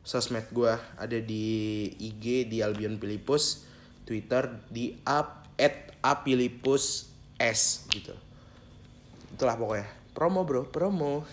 sosmed 0.00 0.48
gue 0.50 0.72
ada 0.96 1.18
di 1.20 1.86
IG 2.00 2.48
di 2.48 2.64
Albion 2.64 2.96
Pilipus 2.96 3.68
Twitter 4.08 4.48
di 4.72 4.96
up 5.06 5.46
at 5.60 5.94
apilipus 6.00 7.12
s 7.36 7.86
gitu. 7.92 8.16
Itulah 9.36 9.54
pokoknya. 9.54 9.88
Promo 10.16 10.42
bro 10.42 10.66
promo. 10.66 11.24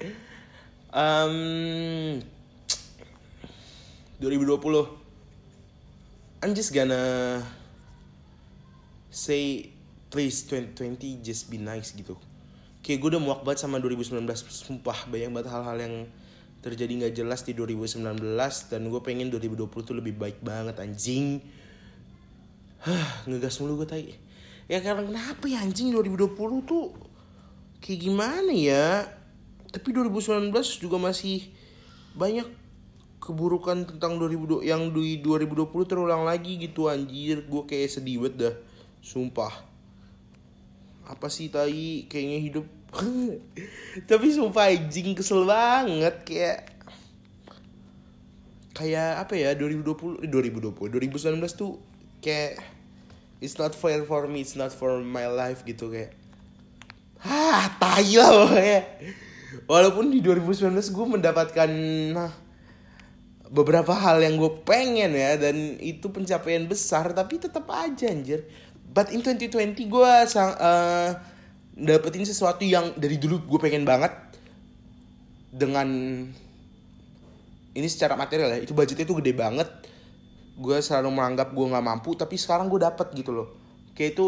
Um, 0.90 2.18
2020 4.18 4.90
I'm 6.42 6.50
just 6.50 6.74
gonna 6.74 7.46
say 9.06 9.70
please 10.10 10.42
2020 10.50 11.22
just 11.22 11.46
be 11.46 11.62
nice 11.62 11.94
gitu. 11.94 12.18
Kayak 12.82 13.06
gue 13.06 13.08
udah 13.14 13.22
muak 13.22 13.46
banget 13.46 13.62
sama 13.62 13.78
2019 13.78 14.26
sumpah 14.50 15.06
banyak 15.06 15.30
banget 15.30 15.48
hal-hal 15.54 15.78
yang 15.78 15.94
terjadi 16.60 16.92
nggak 17.04 17.14
jelas 17.16 17.40
di 17.44 17.56
2019 17.56 18.04
dan 18.68 18.80
gue 18.92 19.00
pengen 19.00 19.32
2020 19.32 19.68
tuh 19.68 19.96
lebih 19.96 20.16
baik 20.16 20.44
banget 20.44 20.76
anjing. 20.76 21.40
Hah, 22.84 23.24
ngegas 23.28 23.60
mulu 23.60 23.80
gue 23.84 23.88
tai. 23.88 24.16
Ya 24.68 24.80
karena 24.84 25.08
kenapa 25.08 25.48
ya 25.48 25.64
anjing? 25.64 25.92
2020 25.92 26.36
tuh 26.68 26.92
kayak 27.80 28.00
gimana 28.00 28.52
ya? 28.52 29.08
Tapi 29.72 29.88
2019 29.92 30.52
juga 30.80 30.96
masih 31.00 31.48
banyak 32.16 32.48
keburukan 33.20 33.84
tentang 33.84 34.16
2020 34.16 34.64
yang 34.64 34.92
di 34.92 35.20
2020 35.20 35.68
terulang 35.88 36.24
lagi 36.28 36.60
gitu 36.60 36.88
anjir. 36.88 37.44
Gue 37.48 37.64
kayak 37.68 38.00
sedih 38.00 38.20
banget 38.20 38.34
dah 38.36 38.54
sumpah. 39.00 39.52
Apa 41.08 41.28
sih 41.32 41.48
tai? 41.48 42.06
Kayaknya 42.06 42.38
hidup 42.38 42.66
tapi 44.10 44.26
sumpah 44.34 44.70
anjing 44.70 45.14
kesel 45.14 45.46
banget 45.46 46.16
kayak 46.26 46.58
kayak 48.74 49.22
apa 49.22 49.34
ya 49.36 49.50
2020 49.54 50.26
2020 50.26 50.74
2019 50.74 51.38
tuh 51.54 51.78
kayak 52.18 52.58
it's 53.38 53.56
not 53.60 53.76
fair 53.76 54.02
for 54.02 54.26
me 54.26 54.42
it's 54.42 54.58
not 54.58 54.74
for 54.74 54.98
my 55.02 55.30
life 55.30 55.62
gitu 55.62 55.92
kayak 55.92 56.16
ah 57.22 57.68
tai 57.76 58.16
lah 58.16 58.30
pokoknya 58.48 58.80
walaupun 59.66 60.10
di 60.10 60.22
2019 60.22 60.72
gue 60.94 61.06
mendapatkan 61.06 61.70
nah, 62.14 62.32
beberapa 63.50 63.90
hal 63.90 64.22
yang 64.22 64.38
gue 64.38 64.62
pengen 64.62 65.10
ya 65.12 65.34
dan 65.34 65.76
itu 65.82 66.06
pencapaian 66.08 66.70
besar 66.70 67.10
tapi 67.10 67.42
tetap 67.42 67.66
aja 67.66 68.06
anjir. 68.06 68.46
But 68.90 69.14
in 69.14 69.22
2020 69.22 69.74
gue 69.86 70.12
sang 70.26 70.54
uh, 70.58 71.18
dapetin 71.80 72.28
sesuatu 72.28 72.62
yang 72.62 72.92
dari 73.00 73.16
dulu 73.16 73.40
gue 73.48 73.60
pengen 73.60 73.88
banget 73.88 74.12
dengan 75.50 75.88
ini 77.74 77.88
secara 77.88 78.14
material 78.14 78.54
ya. 78.54 78.58
Itu 78.62 78.76
budgetnya 78.76 79.08
tuh 79.08 79.18
gede 79.24 79.32
banget. 79.32 79.68
Gue 80.60 80.76
selalu 80.84 81.08
menganggap 81.16 81.56
gue 81.56 81.66
nggak 81.66 81.86
mampu 81.86 82.12
tapi 82.14 82.36
sekarang 82.36 82.68
gue 82.68 82.80
dapet 82.82 83.08
gitu 83.16 83.32
loh. 83.32 83.48
Kayak 83.96 84.18
itu 84.18 84.26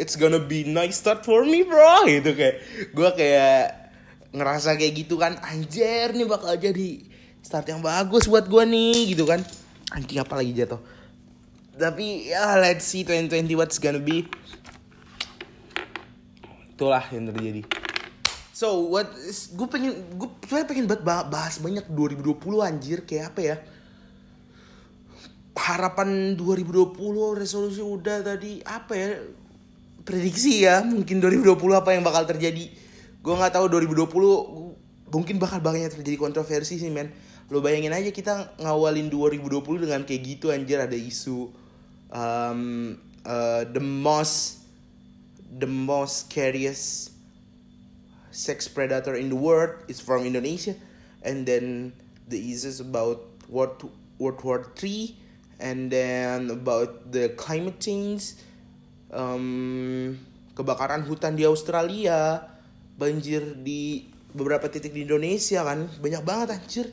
it's 0.00 0.16
gonna 0.16 0.40
be 0.40 0.64
nice 0.64 0.98
start 0.98 1.22
for 1.22 1.44
me 1.44 1.62
bro. 1.62 2.08
Gitu 2.08 2.32
kayak 2.32 2.56
gue 2.90 3.08
kayak 3.14 3.84
ngerasa 4.34 4.74
kayak 4.74 5.06
gitu 5.06 5.14
kan 5.14 5.38
anjir 5.46 6.10
nih 6.10 6.26
bakal 6.26 6.56
jadi 6.58 7.06
start 7.44 7.70
yang 7.70 7.84
bagus 7.84 8.26
buat 8.26 8.48
gue 8.48 8.64
nih 8.64 9.14
gitu 9.14 9.28
kan. 9.28 9.44
Anjing 9.92 10.18
apa 10.18 10.34
lagi 10.40 10.56
jatuh? 10.56 10.80
Tapi 11.74 12.30
ya 12.30 12.54
let's 12.58 12.86
see 12.86 13.02
2020 13.02 13.58
what's 13.58 13.82
gonna 13.82 14.00
be 14.00 14.26
itulah 16.74 17.06
yang 17.14 17.30
terjadi. 17.30 17.62
So 18.54 18.90
what 18.90 19.10
gue 19.50 19.68
pengen 19.70 19.94
gue 20.14 20.30
saya 20.46 20.66
pengen 20.66 20.86
banget 20.90 21.06
bahas 21.06 21.58
banyak 21.62 21.86
2020 21.90 22.38
anjir. 22.62 23.06
Kayak 23.06 23.34
apa 23.34 23.40
ya? 23.42 23.56
Harapan 25.54 26.34
2020 26.38 26.94
resolusi 27.34 27.82
udah 27.82 28.26
tadi 28.26 28.58
apa 28.66 28.92
ya? 28.94 29.08
Prediksi 30.04 30.66
ya 30.66 30.82
mungkin 30.82 31.22
2020 31.22 31.54
apa 31.74 31.94
yang 31.94 32.02
bakal 32.02 32.26
terjadi. 32.26 32.70
Gue 33.22 33.34
nggak 33.34 33.58
tahu 33.58 33.66
2020 33.70 35.14
mungkin 35.14 35.36
bakal 35.38 35.62
banyak 35.62 35.94
terjadi 35.94 36.18
kontroversi 36.18 36.78
sih 36.78 36.90
men. 36.90 37.10
Lo 37.50 37.62
bayangin 37.62 37.94
aja 37.94 38.10
kita 38.10 38.58
ngawalin 38.58 39.10
2020 39.10 39.86
dengan 39.86 40.02
kayak 40.02 40.22
gitu 40.26 40.50
anjir. 40.50 40.78
Ada 40.78 40.98
isu 40.98 41.50
um, 42.10 42.94
uh, 43.26 43.62
the 43.66 43.82
most 43.82 44.63
the 45.58 45.66
most 45.66 46.26
scariest 46.26 47.14
sex 48.34 48.66
predator 48.66 49.14
in 49.14 49.30
the 49.30 49.38
world 49.38 49.70
is 49.86 50.02
from 50.02 50.26
Indonesia. 50.26 50.74
And 51.22 51.46
then 51.46 51.94
the 52.28 52.36
issues 52.36 52.82
about 52.82 53.22
World 53.48 53.86
World 54.18 54.42
War 54.42 54.66
3 54.74 55.14
and 55.62 55.88
then 55.88 56.50
about 56.50 57.14
the 57.14 57.32
climate 57.38 57.78
change 57.78 58.34
um, 59.14 60.18
kebakaran 60.58 61.06
hutan 61.06 61.38
di 61.38 61.46
Australia 61.46 62.42
banjir 62.98 63.58
di 63.62 64.10
beberapa 64.34 64.66
titik 64.66 64.92
di 64.92 65.06
Indonesia 65.06 65.62
kan. 65.62 65.86
Banyak 66.02 66.22
banget 66.26 66.48
anjir. 66.58 66.86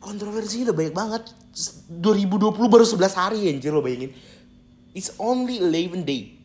Kontroversi 0.00 0.66
udah 0.66 0.74
banyak 0.74 0.96
banget. 0.96 1.22
2020 2.00 2.72
baru 2.72 2.84
11 2.88 3.12
hari 3.12 3.40
anjir 3.52 3.70
lo 3.70 3.84
bayangin. 3.84 4.10
It's 4.96 5.12
only 5.20 5.60
11 5.60 6.04
day 6.08 6.41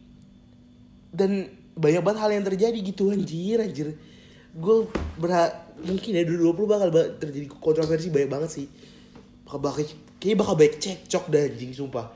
dan 1.18 1.50
banyak 1.74 2.02
banget 2.06 2.20
hal 2.22 2.30
yang 2.30 2.46
terjadi 2.46 2.78
gitu 2.78 3.10
anjir 3.10 3.58
anjir. 3.58 3.98
Gue 4.54 4.86
berha 5.18 5.66
mungkin 5.82 6.18
ya 6.18 6.24
2020 6.26 6.70
bakal 6.70 6.90
terjadi 7.18 7.48
kontroversi 7.58 8.14
banyak 8.14 8.30
banget 8.30 8.50
sih. 8.54 8.66
Bakal 9.50 9.60
bakal 9.62 9.82
kayaknya 10.22 10.38
bakal 10.38 10.54
baik 10.54 10.78
cekcok 10.78 11.26
dah 11.34 11.44
anjing 11.50 11.74
sumpah. 11.74 12.14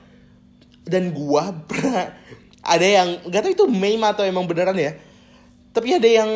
Dan 0.85 1.13
gua 1.13 1.53
pernah 1.69 2.13
ada 2.61 2.85
yang 2.85 3.25
gak 3.29 3.41
tau 3.41 3.51
itu 3.53 3.65
meme 3.65 4.05
atau 4.05 4.21
emang 4.21 4.45
beneran 4.45 4.77
ya. 4.77 4.93
Tapi 5.73 5.97
ada 5.97 6.09
yang 6.09 6.29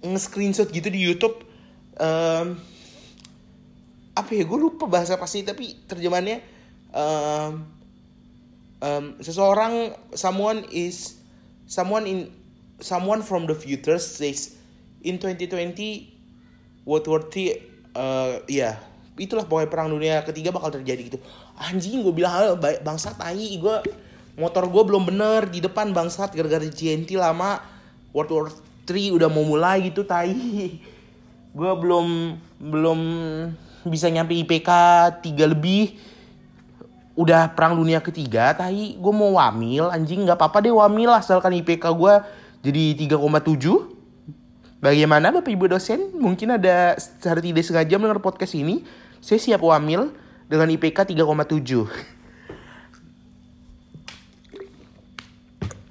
nge-screenshot 0.00 0.68
gitu 0.70 0.88
di 0.88 1.00
YouTube 1.00 1.50
um, 2.00 2.56
apa 4.16 4.30
ya 4.32 4.44
gue 4.44 4.58
lupa 4.58 4.88
bahasa 4.88 5.16
pasti 5.16 5.44
tapi 5.44 5.76
terjemahannya 5.86 6.40
um, 6.92 7.52
um, 8.80 9.04
seseorang 9.20 9.94
someone 10.16 10.64
is 10.72 11.19
someone 11.70 12.04
in 12.10 12.26
someone 12.82 13.22
from 13.22 13.46
the 13.46 13.54
future 13.54 14.02
says 14.02 14.58
in 15.06 15.22
2020 15.22 16.10
World 16.82 17.06
War 17.06 17.22
III 17.30 17.46
uh, 17.94 18.42
ya 18.50 18.74
itulah 19.14 19.46
pokoknya 19.46 19.68
perang 19.70 19.88
dunia 19.92 20.24
ketiga 20.26 20.50
bakal 20.50 20.74
terjadi 20.74 21.14
gitu. 21.14 21.18
Anjing 21.60 22.02
gue 22.02 22.10
bilang 22.10 22.58
bangsat 22.58 23.20
tai 23.20 23.54
gue 23.54 23.76
motor 24.40 24.64
gue 24.66 24.82
belum 24.82 25.06
bener 25.06 25.46
di 25.46 25.60
depan 25.60 25.92
bangsat 25.92 26.32
gara-gara 26.32 26.64
GNT 26.64 27.20
lama 27.20 27.60
World 28.16 28.30
War 28.32 28.46
3 28.88 29.14
udah 29.14 29.28
mau 29.30 29.46
mulai 29.46 29.86
gitu 29.86 30.02
tai. 30.02 30.34
Gue 31.50 31.72
belum 31.76 32.38
belum 32.58 33.00
bisa 33.86 34.08
nyampe 34.08 34.32
IPK 34.34 34.70
3 35.22 35.52
lebih 35.52 36.09
udah 37.20 37.52
perang 37.52 37.76
dunia 37.76 38.00
ketiga 38.00 38.56
tai. 38.56 38.96
Gue 38.96 39.12
mau 39.12 39.36
wamil 39.36 39.92
anjing. 39.92 40.24
Nggak 40.24 40.40
apa-apa 40.40 40.64
deh 40.64 40.72
wamil 40.72 41.12
asalkan 41.12 41.52
IPK 41.60 41.84
gue 41.92 42.14
jadi 42.64 42.96
3,7 42.96 44.80
bagaimana 44.80 45.28
bapak 45.28 45.52
ibu 45.52 45.68
dosen? 45.68 46.16
Mungkin 46.16 46.56
ada 46.56 46.96
secara 46.96 47.44
tidak 47.44 47.60
sengaja 47.60 48.00
mendengar 48.00 48.24
podcast 48.24 48.56
ini. 48.56 48.80
Saya 49.20 49.36
siap 49.36 49.60
wamil 49.60 50.08
dengan 50.48 50.72
IPK 50.72 51.12
3,7 51.12 51.84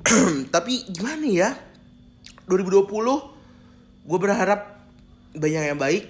tapi 0.55 0.89
gimana 0.89 1.29
ya? 1.29 1.53
2020 2.49 2.89
gue 4.09 4.17
berharap 4.17 4.81
banyak 5.37 5.63
yang 5.69 5.77
baik 5.77 6.09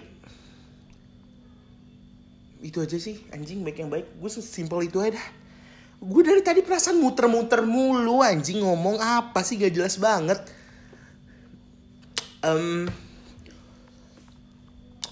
itu 2.59 2.83
aja 2.83 2.99
sih 2.99 3.23
anjing 3.31 3.63
baik 3.63 3.79
yang 3.79 3.91
baik. 3.91 4.19
Gue 4.19 4.31
sesimpel 4.31 4.87
itu 4.87 4.99
aja 4.99 5.15
dah. 5.15 5.27
Gue 5.99 6.23
dari 6.23 6.39
tadi 6.39 6.63
perasaan 6.63 6.99
muter-muter 6.99 7.63
mulu 7.63 8.23
anjing 8.23 8.63
ngomong 8.63 8.99
apa 8.99 9.43
sih? 9.43 9.59
Gak 9.59 9.75
jelas 9.75 9.99
banget. 9.99 10.39
Um, 12.39 12.87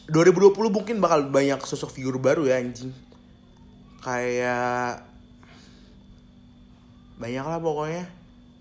2020 0.08 0.56
mungkin 0.72 1.04
bakal 1.04 1.28
banyak 1.28 1.60
sosok 1.68 1.92
figur 1.92 2.16
baru 2.20 2.48
ya 2.48 2.60
anjing. 2.60 2.96
Kayak 4.00 5.04
banyak 7.20 7.46
lah 7.48 7.60
pokoknya. 7.60 8.08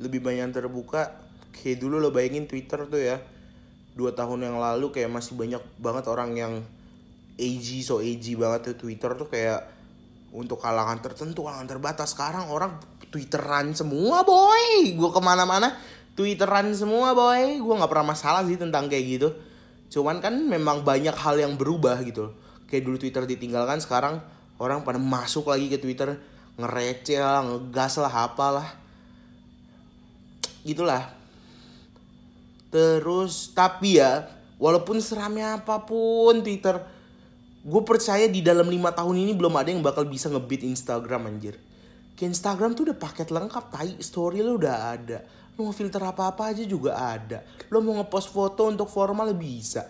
Lebih 0.03 0.19
banyak 0.23 0.43
yang 0.51 0.55
terbuka. 0.55 1.15
Kayak 1.55 1.79
dulu 1.83 2.03
lo 2.03 2.11
bayangin 2.11 2.51
Twitter 2.51 2.83
tuh 2.91 2.99
ya. 2.99 3.23
Dua 3.95 4.11
tahun 4.11 4.51
yang 4.51 4.59
lalu 4.59 4.91
kayak 4.91 5.11
masih 5.11 5.39
banyak 5.39 5.63
banget 5.79 6.05
orang 6.11 6.35
yang 6.35 6.53
edgy 7.37 7.85
so 7.85 8.01
edgy 8.01 8.35
banget 8.35 8.73
tuh. 8.73 8.89
Twitter 8.89 9.13
tuh 9.17 9.29
kayak 9.29 9.65
untuk 10.37 10.61
kalangan 10.61 11.01
tertentu 11.01 11.47
kalangan 11.47 11.69
terbatas. 11.69 12.13
Sekarang 12.13 12.49
orang 12.51 12.77
Twitteran 13.09 13.73
semua 13.73 14.27
boy. 14.27 14.93
Gue 14.93 15.11
ke 15.15 15.21
mana-mana 15.23 15.73
Twitteran 16.19 16.73
semua 16.77 17.13
boy. 17.13 17.61
Gue 17.61 17.75
nggak 17.77 17.89
pernah 17.93 18.13
masalah 18.13 18.43
sih 18.45 18.59
tentang 18.59 18.91
kayak 18.91 19.05
gitu. 19.07 19.29
Cuman 19.93 20.19
kan 20.19 20.35
memang 20.35 20.83
banyak 20.83 21.15
hal 21.15 21.39
yang 21.39 21.55
berubah 21.55 22.03
gitu. 22.03 22.35
Kayak 22.67 22.83
dulu 22.91 22.97
Twitter 22.99 23.23
ditinggalkan 23.25 23.79
sekarang 23.79 24.19
orang 24.59 24.83
pada 24.83 24.99
masuk 24.99 25.53
lagi 25.53 25.71
ke 25.71 25.79
Twitter 25.79 26.19
ngereceh 26.57 27.21
lah 27.21 27.45
ngegas 27.45 28.01
lah 28.01 28.13
apalah. 28.27 28.69
Gitulah. 30.67 31.15
Terus 32.73 33.55
tapi 33.55 34.03
ya 34.03 34.27
walaupun 34.59 34.99
seramnya 34.99 35.63
apa 35.63 35.87
pun 35.87 36.43
Twitter 36.43 36.96
gue 37.67 37.83
percaya 37.83 38.31
di 38.31 38.47
dalam 38.47 38.71
lima 38.71 38.95
tahun 38.95 39.27
ini 39.27 39.35
belum 39.35 39.51
ada 39.59 39.75
yang 39.75 39.83
bakal 39.83 40.07
bisa 40.07 40.31
ngebit 40.31 40.63
Instagram 40.63 41.27
anjir. 41.27 41.59
Ke 42.15 42.23
Instagram 42.23 42.79
tuh 42.79 42.89
udah 42.89 42.97
paket 42.97 43.35
lengkap 43.35 43.65
tai 43.75 43.99
story 43.99 44.39
lo 44.39 44.55
udah 44.55 44.95
ada. 44.95 45.27
Lo 45.59 45.67
mau 45.67 45.75
filter 45.75 45.99
apa-apa 45.99 46.55
aja 46.55 46.63
juga 46.63 46.95
ada. 46.95 47.43
Lo 47.67 47.83
mau 47.83 47.99
ngepost 47.99 48.31
foto 48.31 48.71
untuk 48.71 48.87
formal 48.87 49.35
bisa. 49.35 49.83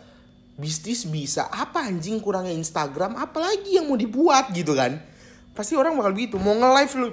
Bisnis 0.57 1.05
bisa. 1.05 1.53
Apa 1.53 1.85
anjing 1.85 2.17
kurangnya 2.25 2.57
Instagram? 2.57 3.21
Apalagi 3.21 3.77
yang 3.77 3.93
mau 3.93 4.01
dibuat 4.01 4.57
gitu 4.57 4.73
kan? 4.73 4.97
Pasti 5.53 5.77
orang 5.77 6.01
bakal 6.01 6.17
begitu. 6.17 6.41
Mau 6.41 6.57
nge-live 6.57 6.93
lo 6.97 7.09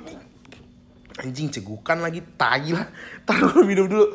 anjing 1.19 1.52
cegukan 1.52 1.99
lagi. 1.99 2.23
Tai 2.39 2.71
lah. 2.71 2.88
Taruh 3.28 3.67
minum 3.67 3.91
dulu 3.91 4.08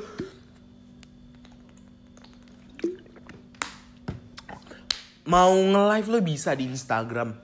mau 5.28 5.52
nge-live 5.52 6.08
lo 6.08 6.18
bisa 6.24 6.56
di 6.56 6.64
Instagram. 6.72 7.36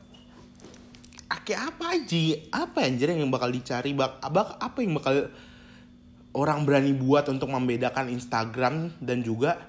Kayak 1.44 1.76
apa 1.76 1.84
aja 1.92 2.16
apa 2.56 2.88
anjir 2.88 3.12
yang 3.12 3.28
bakal 3.28 3.52
dicari? 3.52 3.92
Bak, 3.92 4.16
bak 4.32 4.56
apa 4.56 4.80
yang 4.80 4.96
bakal 4.96 5.28
orang 6.32 6.64
berani 6.64 6.96
buat 6.96 7.28
untuk 7.28 7.52
membedakan 7.52 8.08
Instagram 8.08 8.96
dan 8.96 9.20
juga 9.20 9.60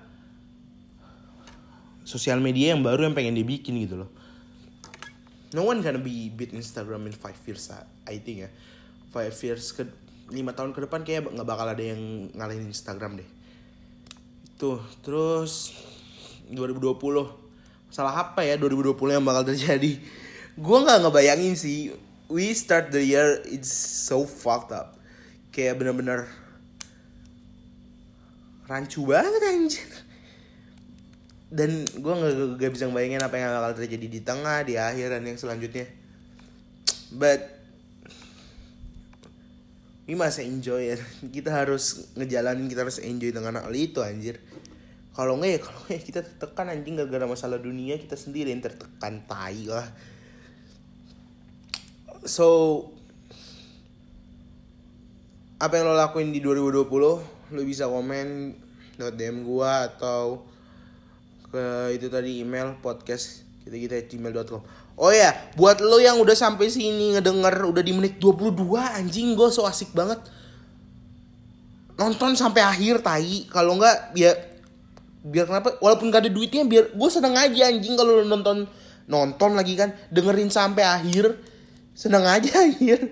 sosial 2.08 2.40
media 2.40 2.72
yang 2.72 2.80
baru 2.80 3.12
yang 3.12 3.12
pengen 3.12 3.36
dibikin 3.36 3.76
gitu 3.84 4.08
loh? 4.08 4.10
No 5.52 5.68
one 5.68 5.84
gonna 5.84 6.00
be 6.00 6.32
beat 6.32 6.56
Instagram 6.56 7.12
in 7.12 7.14
five 7.16 7.36
years 7.44 7.68
I 8.08 8.24
think 8.24 8.48
ya. 8.48 8.50
Five 9.12 9.36
years 9.44 9.76
ke 9.76 9.84
lima 10.32 10.56
tahun 10.56 10.72
ke 10.72 10.88
depan 10.88 11.04
kayak 11.04 11.28
nggak 11.28 11.48
bakal 11.48 11.68
ada 11.68 11.84
yang 11.84 12.32
ngalahin 12.32 12.72
Instagram 12.72 13.20
deh. 13.20 13.30
Tuh 14.56 14.80
terus 15.04 15.76
2020 16.56 17.45
salah 17.96 18.28
apa 18.28 18.44
ya 18.44 18.60
2020 18.60 18.92
yang 19.16 19.24
bakal 19.24 19.48
terjadi. 19.48 19.96
Gue 20.60 20.78
nggak 20.84 21.08
ngebayangin 21.08 21.56
sih 21.56 21.96
we 22.28 22.52
start 22.52 22.92
the 22.92 23.00
year 23.00 23.40
it's 23.48 23.72
so 23.72 24.28
fucked 24.28 24.76
up. 24.76 25.00
Kayak 25.56 25.80
bener-bener 25.80 26.28
rancu 28.68 29.08
banget 29.08 29.40
anjir. 29.48 29.88
Dan 31.48 31.88
gue 31.88 32.14
nggak 32.20 32.60
gak 32.60 32.72
bisa 32.76 32.92
ngebayangin 32.92 33.24
apa 33.24 33.36
yang 33.40 33.56
bakal 33.56 33.72
terjadi 33.80 34.08
di 34.12 34.20
tengah 34.20 34.68
di 34.68 34.76
akhir 34.76 35.16
dan 35.16 35.24
yang 35.24 35.40
selanjutnya. 35.40 35.88
But 37.16 37.48
we 40.04 40.20
must 40.20 40.44
enjoy 40.44 40.92
ya 40.92 40.98
kita 41.32 41.48
harus 41.48 42.12
ngejalanin 42.20 42.68
kita 42.68 42.84
harus 42.84 43.00
enjoy 43.00 43.32
dengan 43.32 43.64
hal 43.64 43.72
itu 43.72 44.04
anjir 44.04 44.38
kalau 45.16 45.40
nggak 45.40 45.52
ya 45.56 45.60
kalau 45.64 45.80
nggak 45.88 45.96
ya 45.96 46.02
kita 46.04 46.20
tertekan 46.22 46.68
anjing 46.70 47.00
gara-gara 47.00 47.24
masalah 47.24 47.58
dunia 47.58 47.96
kita 47.96 48.20
sendiri 48.20 48.52
yang 48.52 48.60
tertekan 48.60 49.24
tai 49.24 49.64
lah. 49.66 49.88
So 52.28 52.48
apa 55.56 55.80
yang 55.80 55.88
lo 55.88 55.96
lakuin 55.96 56.36
di 56.36 56.44
2020 56.44 56.84
lo 57.56 57.62
bisa 57.64 57.88
komen 57.88 58.60
lewat 59.00 59.16
DM 59.16 59.48
gua 59.48 59.88
atau 59.88 60.44
ke 61.48 61.96
itu 61.96 62.12
tadi 62.12 62.44
email 62.44 62.76
podcast 62.84 63.48
kita 63.64 63.80
kita 63.80 63.96
gmail.com 64.12 64.62
oh 65.00 65.12
ya 65.12 65.32
buat 65.56 65.80
lo 65.80 66.00
yang 66.00 66.20
udah 66.20 66.36
sampai 66.36 66.68
sini 66.68 67.16
ngedenger 67.16 67.68
udah 67.68 67.84
di 67.84 67.92
menit 67.96 68.20
22 68.20 68.52
anjing 68.76 69.36
gue 69.36 69.48
so 69.52 69.68
asik 69.68 69.92
banget. 69.92 70.20
Nonton 71.96 72.36
sampai 72.36 72.60
akhir 72.60 73.00
tai. 73.00 73.48
Kalau 73.48 73.80
nggak 73.80 74.20
ya 74.20 74.36
biar 75.26 75.50
kenapa? 75.50 75.82
Walaupun 75.82 76.14
gak 76.14 76.26
ada 76.26 76.32
duitnya 76.32 76.64
biar 76.70 76.94
gue 76.94 77.10
seneng 77.10 77.34
aja 77.34 77.74
anjing 77.74 77.98
kalau 77.98 78.22
nonton 78.22 78.70
nonton 79.10 79.58
lagi 79.58 79.74
kan. 79.74 79.98
Dengerin 80.14 80.54
sampai 80.54 80.86
akhir 80.86 81.34
seneng 81.98 82.30
aja 82.30 82.54
anjir. 82.66 83.10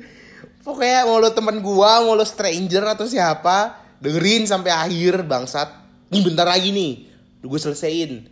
Pokoknya 0.64 1.10
mau 1.10 1.20
lo 1.20 1.34
teman 1.34 1.60
gua 1.60 2.06
mau 2.06 2.16
lo 2.16 2.24
stranger 2.24 2.88
atau 2.88 3.04
siapa 3.04 3.82
dengerin 4.00 4.46
sampai 4.46 4.72
akhir 4.72 5.26
bangsat. 5.26 5.70
Ini 6.14 6.22
bentar 6.22 6.46
lagi 6.46 6.70
nih 6.70 7.10
gue 7.44 7.60
selesaiin. 7.60 8.30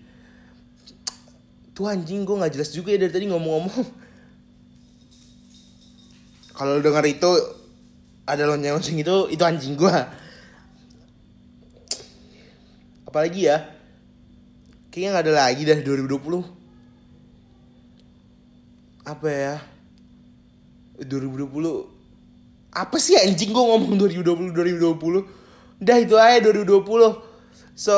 Tuh 1.75 1.89
anjing 1.89 2.23
gue 2.23 2.35
nggak 2.37 2.53
jelas 2.53 2.71
juga 2.71 2.93
ya 2.93 3.03
dari 3.03 3.11
tadi 3.11 3.25
ngomong-ngomong. 3.27 3.73
Kalau 6.55 6.77
lo 6.77 6.81
denger 6.83 7.03
itu 7.09 7.31
ada 8.23 8.43
lonceng-lonceng 8.47 9.01
itu 9.01 9.15
itu 9.33 9.43
anjing 9.43 9.75
gua 9.75 10.07
apalagi 13.11 13.51
ya 13.51 13.67
kayaknya 14.87 15.09
nggak 15.11 15.25
ada 15.27 15.33
lagi 15.35 15.67
dari 15.67 15.83
2020 15.83 16.47
apa 19.03 19.27
ya? 19.27 19.59
2020 21.03 22.71
apa 22.71 22.95
sih 22.95 23.19
anjing 23.19 23.51
gue 23.51 23.63
ngomong 23.67 23.99
2020 23.99 24.55
2020 24.55 25.83
udah 25.83 25.97
itu 25.99 26.15
aja 26.15 26.39
2020 26.39 27.19
so 27.75 27.97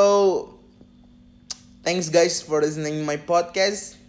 thanks 1.86 2.10
guys 2.10 2.42
for 2.42 2.58
listening 2.64 3.06
my 3.06 3.20
podcast. 3.20 4.00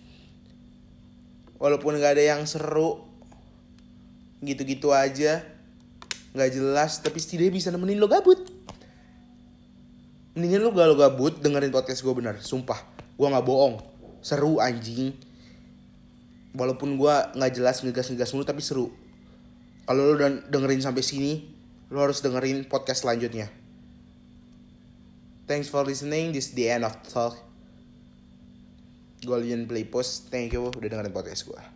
Walaupun 1.62 2.02
gak 2.02 2.18
ada 2.18 2.24
yang 2.34 2.50
seru 2.50 3.06
gitu-gitu 4.41 4.89
aja. 4.89 5.46
Nggak 6.34 6.50
jelas 6.50 6.98
tapi 7.04 7.22
setidaknya 7.22 7.54
bisa 7.62 7.70
nemenin 7.70 8.02
lo 8.02 8.10
gabut 8.10 8.55
mendingan 10.36 10.67
gak 10.76 10.88
lo 10.91 10.95
gabut 11.00 11.39
dengerin 11.39 11.71
podcast 11.71 12.04
gue 12.04 12.13
bener 12.13 12.38
sumpah. 12.43 12.78
Gue 13.15 13.28
nggak 13.32 13.45
bohong. 13.48 13.80
Seru 14.19 14.60
anjing. 14.60 15.15
Walaupun 16.56 17.00
gue 17.00 17.15
nggak 17.36 17.52
jelas 17.56 17.82
ngegas 17.82 18.12
ngegas 18.12 18.32
mulu 18.36 18.43
tapi 18.43 18.60
seru. 18.60 18.91
Kalau 19.88 20.02
lo 20.02 20.12
udah 20.19 20.52
dengerin 20.52 20.84
sampai 20.84 21.02
sini 21.02 21.32
lo 21.88 22.04
harus 22.04 22.19
dengerin 22.19 22.67
podcast 22.67 23.08
selanjutnya. 23.08 23.48
Thanks 25.48 25.71
for 25.71 25.86
listening. 25.88 26.36
This 26.36 26.52
is 26.52 26.58
the 26.58 26.67
end 26.67 26.84
of 26.84 27.00
talk. 27.08 27.45
Golian 29.26 29.65
Play 29.65 29.89
Post 29.89 30.30
thank 30.30 30.54
you 30.54 30.69
udah 30.69 30.88
dengerin 30.88 31.12
podcast 31.12 31.50
gue 31.50 31.75